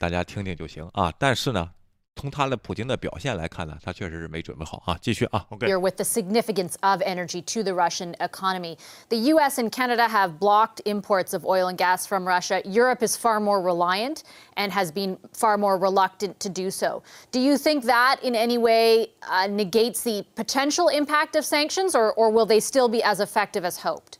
[0.00, 1.14] 大家听听就行啊。
[1.16, 1.70] 但是呢。
[2.15, 4.97] 从他的普京的表现来看呢，他确实是没准备好啊。
[5.01, 9.57] 继续啊，OK。Here with the significance of energy to the Russian economy, the U.S.
[9.57, 12.61] and Canada have blocked imports of oil and gas from Russia.
[12.65, 14.23] Europe is far more reliant
[14.57, 17.01] and has been far more reluctant to do so.
[17.31, 22.11] Do you think that in any way uh, negates the potential impact of sanctions, or,
[22.15, 24.19] or will they still be as effective as hoped?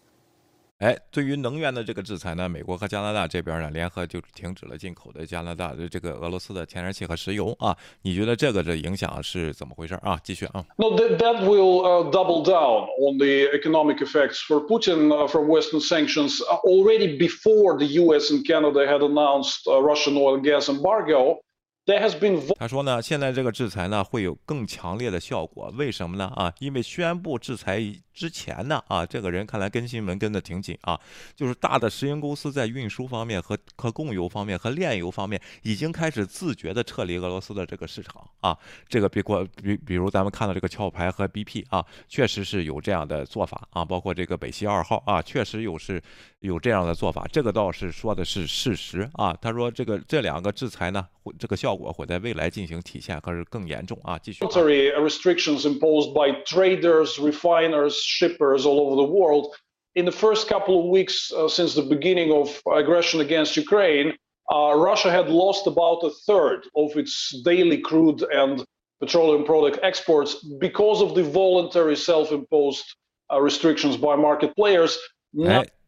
[0.85, 7.75] 哎，对于能源的这个制裁呢，美国和加拿大这边呢联合就停止了进口的加拿大的这个俄罗斯的天然气和石油啊。
[8.03, 10.21] 你觉得这个的影响是怎么回事啊？
[10.23, 10.63] 继续啊。
[10.77, 15.81] No, that that will uh, double down on the economic effects for Putin uh, from Western
[15.81, 16.43] sanctions.
[16.43, 18.31] Uh, already before the U.S.
[18.31, 21.39] and Canada had announced uh, Russian oil and gas embargo.
[21.87, 26.31] There has been 他说呢，现在这个制裁呢会有更强烈的效果，为什么呢？
[26.35, 27.81] 啊，因为宣布制裁
[28.15, 30.99] 之前呢，啊，这个人看来跟新闻跟的挺紧啊，
[31.35, 38.57] 就是大的石油公司在运输方面和和供油方面和炼油方面已经开始自觉的撤离俄罗斯的这个市场啊，
[38.89, 46.01] 这个比过比比如咱们看到这个壳牌和 BP 啊，确实是有这样的做法啊，包括这个北溪二号啊，确实有是
[46.39, 49.37] 有这样的做法，这个倒是说的是事实啊。
[49.43, 54.17] 他说这个这两个制裁呢，会这个效果会在未来进行体现，可是更严重啊。
[54.19, 54.45] 继续。
[54.45, 59.55] restrictions imposed by traders, refiners, shippers all over the world.
[59.95, 64.13] In the first couple of weeks uh, since the beginning of aggression against Ukraine,
[64.53, 68.65] uh, Russia had lost about a third of its daily crude and
[69.01, 72.85] petroleum product exports because of the voluntary self-imposed
[73.33, 74.99] uh, restrictions by market players.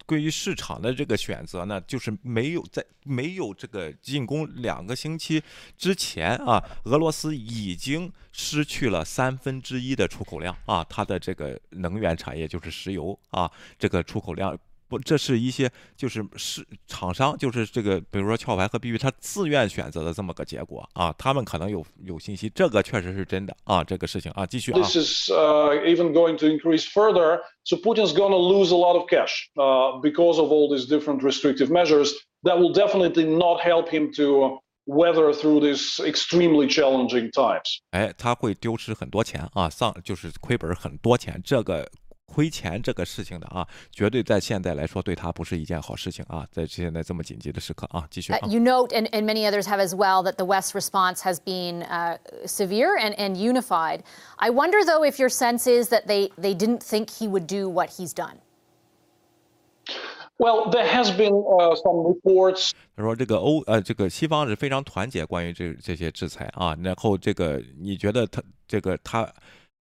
[0.07, 5.43] 对于市场的这个选择呢，就是没有在没有这个进攻两个星期
[5.77, 14.57] 之前啊，俄罗斯已经失去了三分之一的出口量啊，它的这个能源产业就是石油啊，这个出口量。
[14.89, 24.81] 不，这是一些就是是厂商，就是这个，比如说壳牌和 BP，他自愿选择的这么个结果啊，他们可能有有信息，这个确实是真的啊，这个事情啊，继续啊。
[24.81, 29.09] This is uh, even going to increase further, so Putin's going to lose a lot of
[29.09, 32.13] cash uh, because of all these different restrictive measures.
[32.45, 37.81] That will definitely not help him to weather through these extremely challenging times.
[37.91, 41.91] 哎，他会丢失很多钱啊，丧就是亏本很多钱，这个。
[42.26, 48.32] 亏钱这个事情的啊，绝对在现在来说对他不是一件好事情啊，在现在这么紧急的时刻啊，继续。
[48.32, 51.84] Uh, you note, and, and many others have as well, that the West's response has been
[51.84, 54.04] uh, severe and, and unified.
[54.38, 57.70] I wonder, though, if your sense is that they, they didn't think he would do
[57.70, 58.40] what he's done.
[60.38, 62.72] Well, there has been uh, some reports.
[62.96, 66.76] 他说：“这个欧呃，这个西方是非常团结，关于这这些制裁啊。
[66.82, 69.32] 然后这个，你觉得他这个他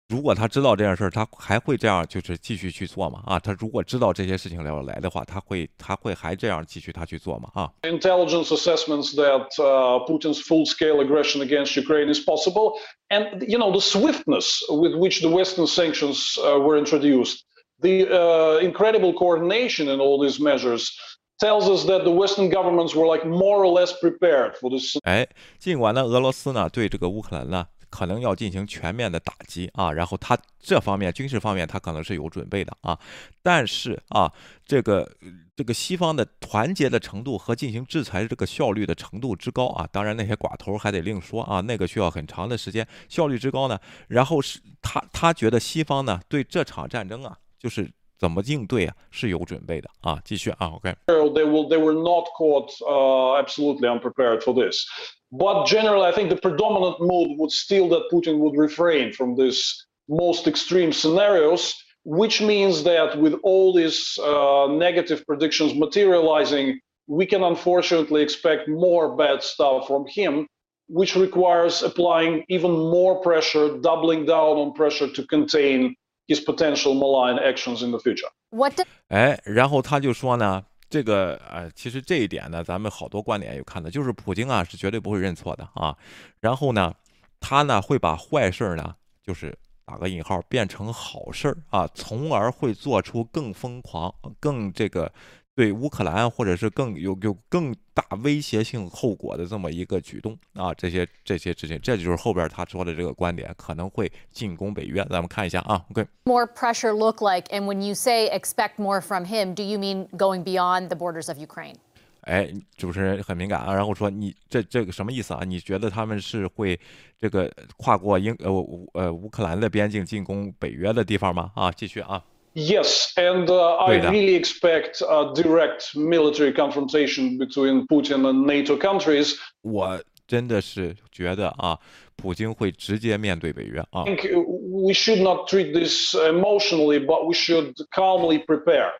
[0.09, 3.23] 如果他知道这件事儿，他还会这样就是继续去做吗？
[3.25, 7.49] 啊，他如果知道这些事情要来的话，他会他会还这样继续他去做吗？
[7.53, 7.71] 啊？
[7.83, 12.73] Intelligence assessments that uh, Putin's full-scale aggression against Ukraine is possible,
[13.09, 17.45] and you know the swiftness with which the Western sanctions uh, were introduced,
[17.79, 20.91] the uh, incredible coordination in all these measures.
[21.39, 24.97] Tells us that the Western governments were like more or less prepared for this.
[25.05, 32.98] 哎，尽管呢，俄罗斯呢对这个乌克兰呢 可能要进行全面的打击啊，然后他这方面军事方面他可能是有准备的啊，
[33.42, 34.32] 但是啊，
[34.64, 35.10] 这个
[35.56, 43.78] 这个西方的团结的程度和进行制裁这个效率的程度之高啊，当然那些寡头还得另说啊，那个需要很长的时间，效率之高呢，
[44.08, 54.85] 然后是他他觉得西方呢对这场战争啊，就是怎么应对啊是有准备的啊，继续啊，OK。They will they were not caught uh absolutely unprepared for this.
[55.31, 59.63] But generally, I think the predominant mood would still that Putin would refrain from these
[60.09, 67.43] most extreme scenarios, which means that with all these uh, negative predictions materializing, we can
[67.43, 70.47] unfortunately expect more bad stuff from him,
[70.89, 75.95] which requires applying even more pressure, doubling down on pressure to contain
[76.26, 78.28] his potential malign actions in the future.
[78.50, 78.80] What?
[79.08, 85.96] 哎，然后他就说呢，这个呃，其实这一点呢，咱们好多观点有看的，就是普京啊是绝对不会认错的啊。
[86.40, 86.94] 然后呢，
[87.40, 95.12] 他呢会把坏事儿呢，就是打个引号变成好事儿啊，从而会做出更疯狂、更这个。
[95.56, 105.02] 对乌克兰或者是更有有更大威胁性后果的这么一个举动啊，这些这些事情，这就是后边他说的这个观点，可能会进攻北约。
[105.08, 106.06] 咱们看一下啊，OK。
[106.24, 110.44] More pressure look like, and when you say expect more from him, do you mean going
[110.44, 111.76] beyond the borders of Ukraine?
[112.20, 115.40] 哎，主持人很敏感啊，然后说你这这个什么意思啊？
[115.42, 116.78] 你觉得他们是会
[117.18, 118.50] 这个跨过英呃
[118.92, 121.50] 呃乌克兰的边境进攻北约的地方吗？
[121.54, 122.22] 啊，继续啊。
[122.55, 129.35] Yes, and uh, I really expect a direct military confrontation between Putin and NATO countries.
[129.61, 131.79] 我真的是觉得啊，
[132.17, 134.03] 普京会直接面对北约啊。
[134.03, 138.91] I think we should not treat this emotionally, but we should calmly prepare.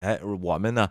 [0.00, 0.90] 哎，我们呢？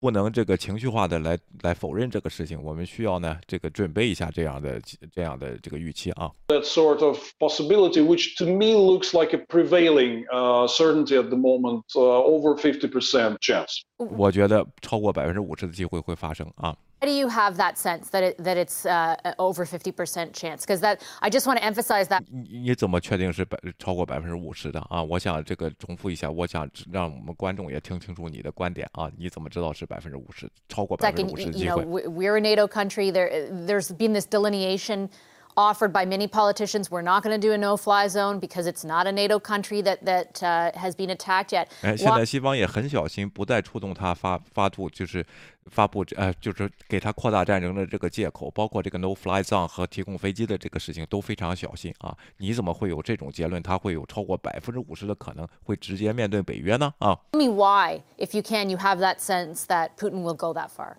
[0.00, 4.80] 不能这个情绪化的来来否认这个事情，我们需要呢这个准备一下这样的
[5.12, 6.30] 这样的这个预期啊。
[6.48, 11.82] That sort of possibility, which to me looks like a prevailing uh, certainty at the moment,
[11.94, 13.82] uh, over fifty percent chance.
[13.96, 16.76] 我觉得超过百分之五十的机会会发生啊。
[17.01, 20.61] Why do you have that sense that it, that it's uh, over 50% chance?
[20.61, 22.23] Because that I just want to emphasize that.
[22.31, 25.03] 你你怎么确定是百超过百分之五十的啊？
[25.03, 29.11] 我想这个重复一下，我想让我们观众也听清楚你的观点啊。
[29.17, 31.83] 你怎么知道是百分之五十超过百分之五十的机会？
[31.83, 33.11] We're a NATO country.
[33.11, 35.09] There, there's been this delineation
[35.57, 36.89] offered by many politicians.
[36.89, 40.03] We're not going to do a no-fly zone because it's not a NATO country that
[40.05, 41.67] that uh, has been attacked yet.
[41.81, 45.23] 哎，现在西方也很小心，不再触动他发发布就是
[45.67, 52.17] 发布呃就是给他扩大战争的这个借口，包括这个 no fly zone 和提供飞机的这个事情都非常小心啊。
[52.37, 53.61] 你怎么会有这种结论？
[53.61, 56.93] 他会有超过百分之五十的可能会直接面对北约呢？
[56.97, 60.69] 啊 Tell me why, if you can, you have that sense that Putin will go that
[60.69, 60.95] far.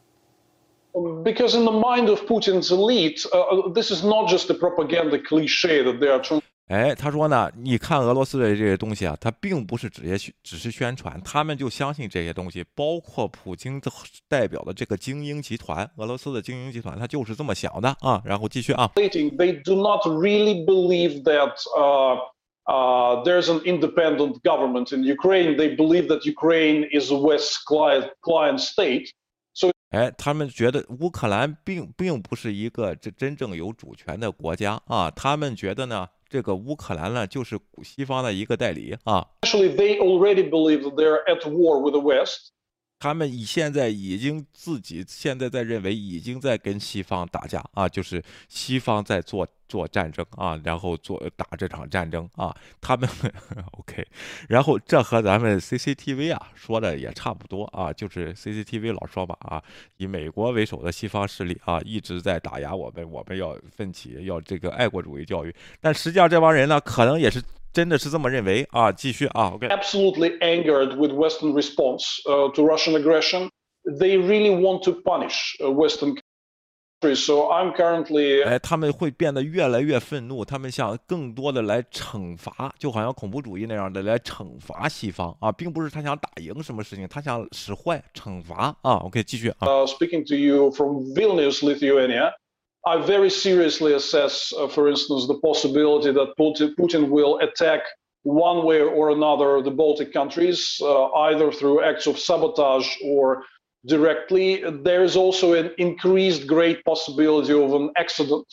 [1.25, 5.83] Because in the mind of Putin's elite, uh, this is not just a propaganda cliche
[5.83, 6.41] that they are trying.
[6.69, 13.91] 哎，他说呢，你看俄罗斯的这些东西啊，它并不是直接去只是宣传，他们就相信这些东西，包括普京的
[14.29, 18.23] 代表的这个精英集团，俄罗斯的精英集团，他就是这么想的啊。
[18.25, 22.19] 然后继续啊， They do not really believe that uh,
[22.65, 25.57] uh, there's an independent government in Ukraine.
[25.57, 29.11] They believe that Ukraine is a West client, client state.
[29.90, 42.52] 哎，他们觉得乌克兰并并不是一个这真正有主权的国家啊，他们觉得呢，这个乌克兰呢就是西方的一个代理啊，actually, they already believe that they're at war with the West.
[43.00, 53.10] 他们以现在已经自己现在在认为已经在跟西方打架啊，就是西方在做做战争啊，然后做打这场战争啊，他们
[53.80, 54.06] OK，
[54.50, 59.64] 然后这和咱们 CCTV 啊说的也差不多啊，就是 CCTV 老说嘛啊，
[59.96, 67.42] 以美国为首的西方势力啊一直在打压我们，我们要奋起要这个爱国主义教育，但实际上这帮人呢，可能也是
[67.72, 69.68] 真的是这么认为啊，继续啊，OK。
[69.68, 73.50] absolutely angered with Western response uh, to Russian aggression.
[73.84, 77.24] They really want to punish uh, Western countries.
[77.26, 88.96] So I'm currently 哎，他们会变得越来越愤怒，他们想更多的来惩罚，就好像恐怖主义那样的来惩罚西方啊，并不是他想打赢什么事情，他想使坏、惩罚啊。
[88.96, 89.68] OK，继续啊。
[89.68, 92.34] uh, speaking to you from Vilnius, Lithuania.
[92.89, 97.81] I very seriously assess, uh, for instance, the possibility that Putin, Putin will attack
[98.23, 103.45] one way or another the Baltic countries, uh, either through acts of sabotage or
[103.87, 104.63] directly.
[104.83, 108.47] There is also an increased great possibility of an accident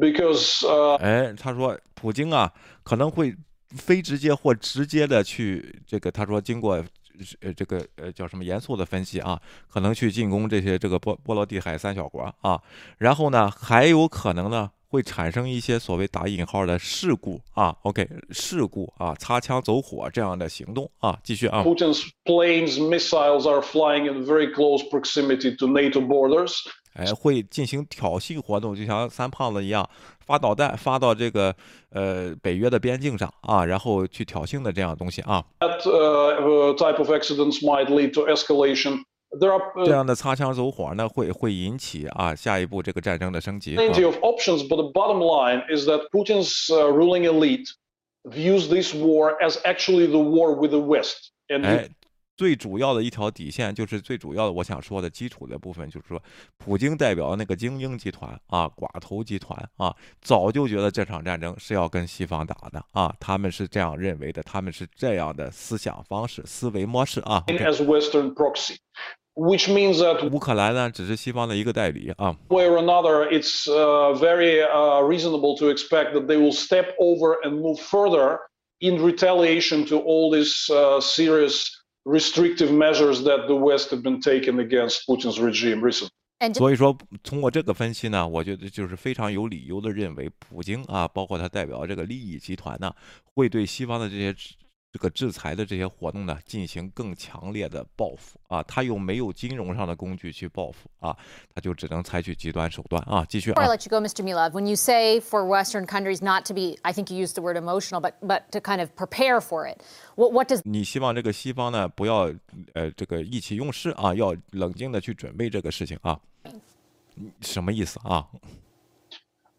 [0.00, 2.52] because uh, 哎，他说普京啊
[2.82, 3.34] 可能会
[3.76, 6.84] 非直接或直接的去这个，他说经过
[7.41, 12.61] 呃这个呃叫什么严肃的分析啊，可能去进攻这些这个波波罗的海三小国啊，
[12.97, 14.71] 然后呢还有可能呢。
[14.93, 21.63] 会产生一些所谓打引号的事故啊，OK，事故啊，擦枪走火这样的行动啊，继续啊。
[21.63, 26.59] Putin's planes, missiles are flying in very close proximity to NATO borders.
[26.93, 29.89] 哎，会进行挑衅活动，就像三胖子一样，
[30.25, 31.55] 发导弹发到这个
[31.91, 35.43] 呃北约的边境上啊，然后去挑衅的这样的东西啊。
[35.59, 39.03] That uh, uh, type of accidents might lead to escalation.
[39.39, 43.75] 这 uh, 样的擦枪走火呢，会会引起啊下一步这个战争的升级。
[43.75, 47.67] 啊 plenty of options, but the bottom line is that Putin's uh, ruling elite
[48.23, 51.31] views this war as actually the war with the West.
[52.35, 56.21] 最主要的一条底线就是最主要的，我想说的基础的部分就是说，
[56.57, 67.43] 普京代表的那个精英集团啊，寡头集团啊，早就觉得这场战争是要跟西方打的啊，他们是这样认为的，他们是这样的思想方式、思维模式啊。
[67.47, 68.77] OK as Western proxy,
[69.35, 72.35] which means that 乌克兰呢，只是西方的一个代理啊。
[72.49, 77.39] one way or another, it's uh, very uh, reasonable to expect that they will step over
[77.43, 78.39] and move further
[78.79, 81.67] in retaliation to all uh, serious
[82.03, 86.09] restrictive measures that the West have been taking against Putin's regime recently.
[86.39, 92.93] And 所以说，通过这个分析呢，我觉得就是非常有理由的认为，普京啊，包括他代表这个利益集团呢，
[93.23, 94.55] 会对西方的这些制
[94.93, 98.61] 这个制裁的这些活动呢，进行更强烈的报复啊。
[98.61, 101.17] 他又没有金融上的工具去报复啊，
[101.55, 103.25] 他就只能采取极端手段啊。
[103.27, 103.69] 继续 Before I 啊。
[103.75, 104.23] let you go, Mr.
[104.23, 107.41] Milov, when you say for Western countries not to be, I think you used the
[107.41, 109.81] word emotional, but but to kind of prepare for it,
[110.15, 112.31] what what does 你希望这个西方呢，不要
[112.73, 116.19] 呃这个意气用事啊，要冷静的去准备这个事情啊。
[117.41, 118.27] 什么意思啊？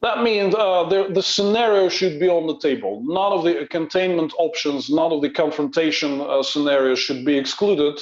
[0.04, 3.02] That means uh, the, the scenario should be on the table.
[3.06, 7.98] None of the containment options, none of the confrontation uh, scenarios should be excluded.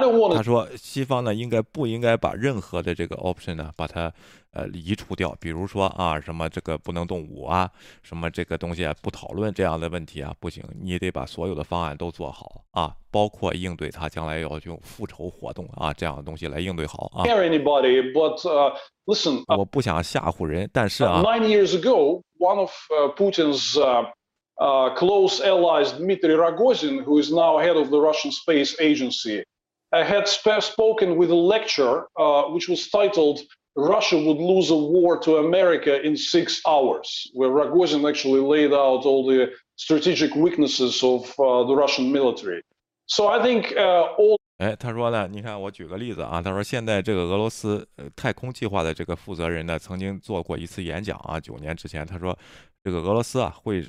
[0.00, 4.12] 他说，西方呢应该不应该把任何的这个 option 呢，把它
[4.52, 5.36] 呃移除掉？
[5.40, 7.70] 比如说啊，什么这个不能动武啊，
[8.02, 17.24] 什么这个东西啊不讨论这样的问题啊，不行，你得把所有的方案都做好啊，包括应对他将来要用复仇活动啊这样的东西来应对好啊。
[17.24, 18.72] scare anybody, but uh,
[19.04, 24.06] listen, 我不想吓唬人，但是啊，Nine years ago, one of uh, Putin's uh,
[24.56, 29.44] uh, close allies, Dmitry Rogozin, who is now head of the Russian Space Agency,
[29.91, 33.39] uh, had sp- spoken with a lecture uh, which was titled
[33.75, 39.05] Russia would lose a war to America in six hours, where Rogozin actually laid out
[39.05, 42.63] all the strategic weaknesses of uh, the Russian military.
[43.05, 52.35] So I think uh, all 哎，他说呢，你看我举个例子啊，他说现在这个俄罗斯呃太空计划的这个负责人呢，曾经做过一次演讲啊，九年之前，他说
[52.83, 53.85] 这个俄罗斯啊会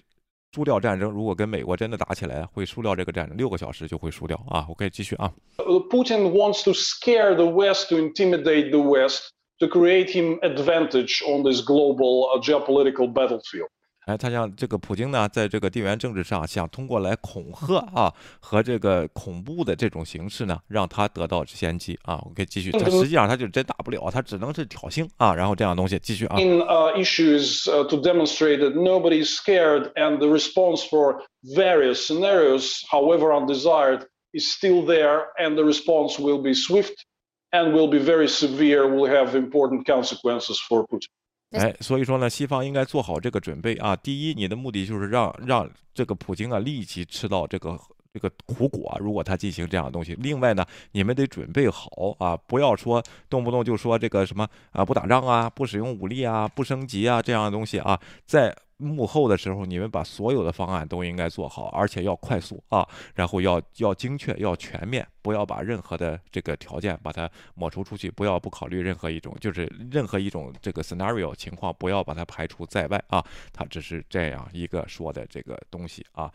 [0.54, 4.66] 输掉战争，如果跟美国真的打起来，会输掉这个战争，六个小时就会输掉啊。
[4.70, 5.34] 我可以继续啊。
[5.58, 11.60] Putin wants to scare the West to intimidate the West to create him advantage on this
[11.62, 13.70] global uh, geopolitical battlefield.
[14.06, 22.22] 哎，他像这个普京呢，在这个地缘政治上想通过来恐吓啊和这个恐怖的这种形式呢，让他得到先机啊。
[22.26, 26.38] 我可以继续，他实际上他就真打不了，他只能是挑衅啊，然后这样东西继续啊。
[26.38, 31.22] In uh, issues uh, to demonstrate that nobody is scared and the response for
[31.56, 37.06] various scenarios, however undesired, is still there, and the response will be swift
[37.52, 41.08] and will be very severe, will have important consequences for Putin.
[41.54, 43.96] 哎，所以说呢，西方应该做好这个准备啊。
[43.96, 47.80] 第一，你的目的就是让让这个普京啊立即吃到这个
[48.14, 50.14] 这个苦果，如果他进行这样的东西。
[50.16, 58.56] 另外呢，你们得准备好啊，不要说动不动就说这个什么啊不打仗啊，不使用武力啊，不升级啊这样的东西啊，在。
[58.84, 73.24] 幕后的时候，你们把所有的方案都应该做好，而且要快速啊，然后要要精确，要全面，不要把任何的这个条件把它抹除出去，不要不考虑任何一种，就是任何一种这个 scenario 情况，不要把它排除在外啊。
[73.54, 76.32] 他只是这样一个说的这个东西啊。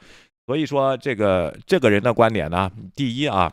[0.46, 3.52] 所以说，这个这个人的观点呢，第一啊，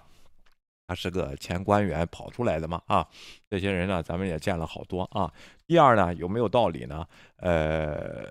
[0.88, 3.06] 他是个前官员跑出来的嘛啊，
[3.50, 5.30] 这些人呢，咱们也见了好多啊。
[5.68, 7.06] 第二呢，有没有道理呢？
[7.38, 8.26] 呃。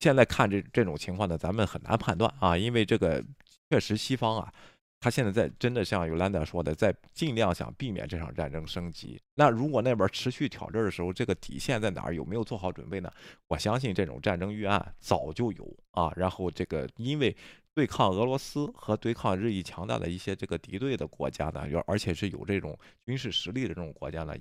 [0.00, 3.24] 现在看这这种情况呢，咱们很难判断啊，因为这个
[3.70, 4.52] 确实西方啊，
[5.00, 9.20] 他现在在真的像尤兰达说的，在尽量想避免这场战争升级。
[9.34, 12.14] 那如果那边持续挑战的时候，这个底线在哪儿？
[12.14, 13.12] 有没有做好准备呢？
[13.48, 16.12] 我相信这种战争预案早就有啊。
[16.16, 17.36] 然后这个因为
[17.74, 24.34] 对抗俄罗斯和对抗日益强大的一些这个敌对的国家呢，而且是有这种军事实力的这种国家呢。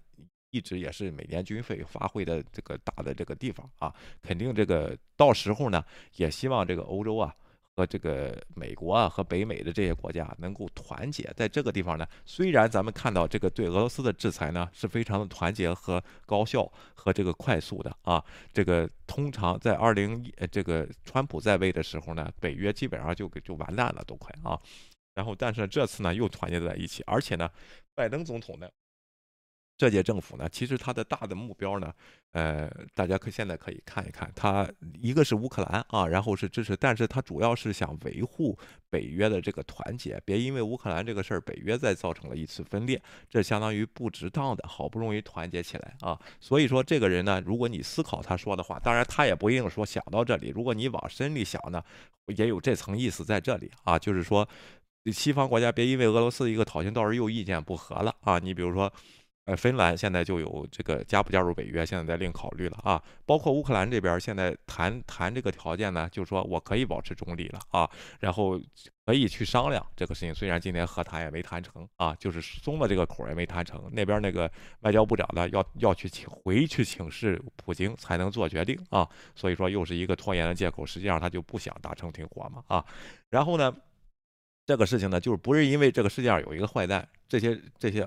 [0.51, 5.83] 一直也是每年军费发挥的这个大的这个地方啊，肯定这个到时候呢，
[6.15, 7.35] 也希望这个欧洲啊
[7.75, 12.07] 和这个美国啊和北美的这些国家能够团结在这个地方呢。
[12.25, 18.23] 虽然咱们看到这个对俄罗斯的制裁呢是非常的团结和高效和这个快速的啊，
[18.53, 24.57] 这个通常在二零这个川普在位的时候呢，北约基本上就给就完蛋了都快啊，
[25.13, 27.49] 然后但是这次呢又团结在一起，而且呢，
[27.93, 28.69] 拜登总统呢。
[29.77, 31.93] 这届政府呢，其实它的大的目标呢，
[32.31, 34.67] 呃，大家可现在可以看一看，它
[34.99, 38.57] 一个是乌克兰啊，然后是支持，但是它主要是想维护
[38.89, 42.99] 北约的这个团结，别因为乌克兰这个事儿，北约再造成了一次分裂，
[43.29, 51.83] 这相当于不值当的，好不容易团结起来啊，所以说这个人呢，如果你思考他说的话，当然他也不一定说想到这里，如果你往深里想呢，
[52.35, 54.49] 也有这层意思在这里啊，就是说
[55.13, 58.91] 西方国家别因为俄罗斯一个讨薪，到时候又意见不合了啊，你比如说。
[59.47, 63.01] 呃，芬兰现在就有这个加不加入北约，现在在另考虑了啊。
[63.25, 67.89] 包括乌克兰这边现在谈谈这个条件呢，就是说我可以保持中立了啊，
[68.19, 68.59] 然后
[69.05, 70.35] 可以去商量这个事情。
[70.35, 73.89] 虽然今天和谈也没谈成啊，就是松了这个口也没谈成。
[73.93, 79.07] 那边那个外交部长呢，要要去请回去请示普京才能做决定啊。
[79.33, 82.85] 所以说又是一个拖延的借口，实际上他就不想达成停火嘛啊。
[83.29, 83.73] 然后呢，
[84.65, 88.05] 这个事情呢，就是不是因为这个世界上有一个坏蛋，这些这些。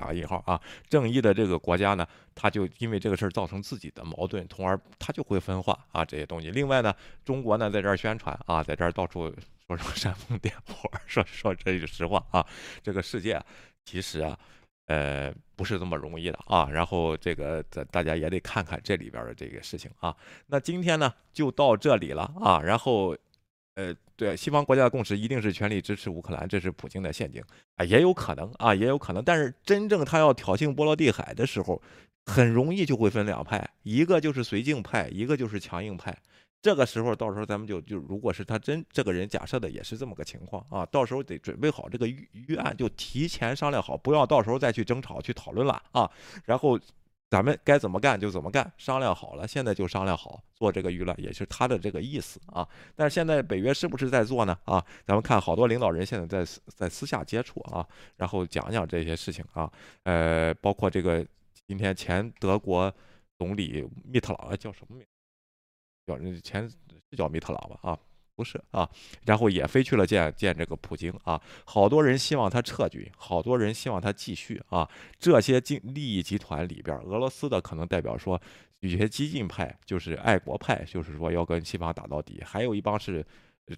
[0.00, 6.50] 打引号啊，正义的这个国家呢，他就因为这个事儿造成自己的矛盾，从而他就会分化啊这些东西。
[6.50, 9.30] 另外呢，中国呢在这儿宣传啊，在这儿到处
[9.66, 12.46] 说什么 煽风点火，说说这句实话啊，
[12.82, 13.38] 这个世界
[13.84, 14.38] 其实啊，
[14.86, 16.66] 呃不是这么容易的啊。
[16.70, 20.16] 然后这个大大家也得看看这里边的这个事情啊。
[20.46, 23.14] 那今天呢就到这里了啊，然后。
[23.76, 27.42] 呃，对，西方国家的共识一定是全力支持乌克兰，这是普京的陷阱
[27.76, 29.24] 啊，也有可能啊，也有可能。
[29.24, 31.80] 但是真正他要挑衅波罗的海的时候，
[32.26, 36.14] 很容易就会分两派，一个就是绥靖派，一个就是强硬派。
[36.60, 46.10] 这个时候，到时候咱们就就，如果是他真这个人假设的也是这么个情况啊，到时候得准备好这个预预案，就提前商量好，不要到时候再去争吵去讨论了啊，
[46.44, 46.78] 然后。
[47.30, 52.68] 咱们该怎么干就怎么干，商量好了，现在就商量好做这个娱乐，也是他的这个意思啊。
[52.96, 54.58] 但是现在北约是不是在做呢？
[54.64, 57.86] 啊，咱们看好多领导人现在在在私下接触啊，
[58.16, 59.70] 然后讲讲这些事情啊。
[60.02, 61.24] 呃，包括这个
[61.68, 62.92] 今天前德国
[63.38, 65.06] 总理密特朗叫什么名？
[66.06, 66.76] 叫前是
[67.16, 67.78] 叫密特朗吧？
[67.92, 67.98] 啊，
[68.40, 68.88] 不是啊，
[69.26, 74.88] 然后也飞去了见见这个普京啊，好多人希望他撤军，好多人希望他继续啊。
[75.18, 78.40] 这些经利益集团里边，俄罗斯的可能代表说
[78.78, 83.22] 有些激进派，就是爱国派，就是说要跟西方打到底，还有一帮是。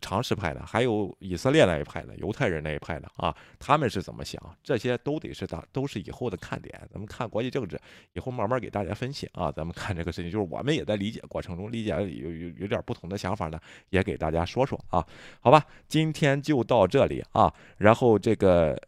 [0.01, 4.41] 常识派的，还有以色列那一派的，犹太人那一派的啊，他们是怎么想？
[4.63, 6.81] 这些都得是大，都是以后的看点。
[6.91, 7.79] 咱们看国际政治，
[8.15, 9.53] 以后慢慢给大家分析啊。
[9.53, 13.61] 咱们看这个事情，就是我们也在理解过程中，理解有有有点不同的想法呢，
[13.91, 15.07] 也给大家说说啊。
[15.41, 18.81] 好吧，今天就到这里啊，然后这个。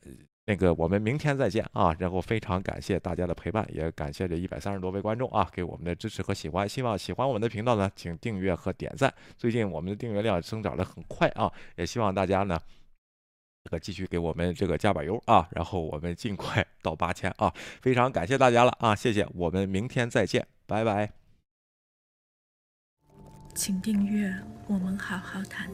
[0.46, 1.96] 那个，我们明天再见啊！
[1.98, 6.68] 然后非常感谢大家的陪伴，也感谢这一百三十多位观众啊，给我们的支持和喜欢。
[6.68, 9.12] 希望喜欢我们的频道呢，请订阅和点赞。
[9.38, 12.60] 最近我们的订阅量增长的很快啊，也希望大家呢，
[13.64, 17.50] 这个继续给我们这个加把油啊，然后我们尽快 到八千啊！
[17.80, 21.10] 非常感谢大家了啊，谢谢，我们明天再见，拜拜。
[23.54, 24.34] 请订阅，
[24.66, 25.70] 我们好好谈。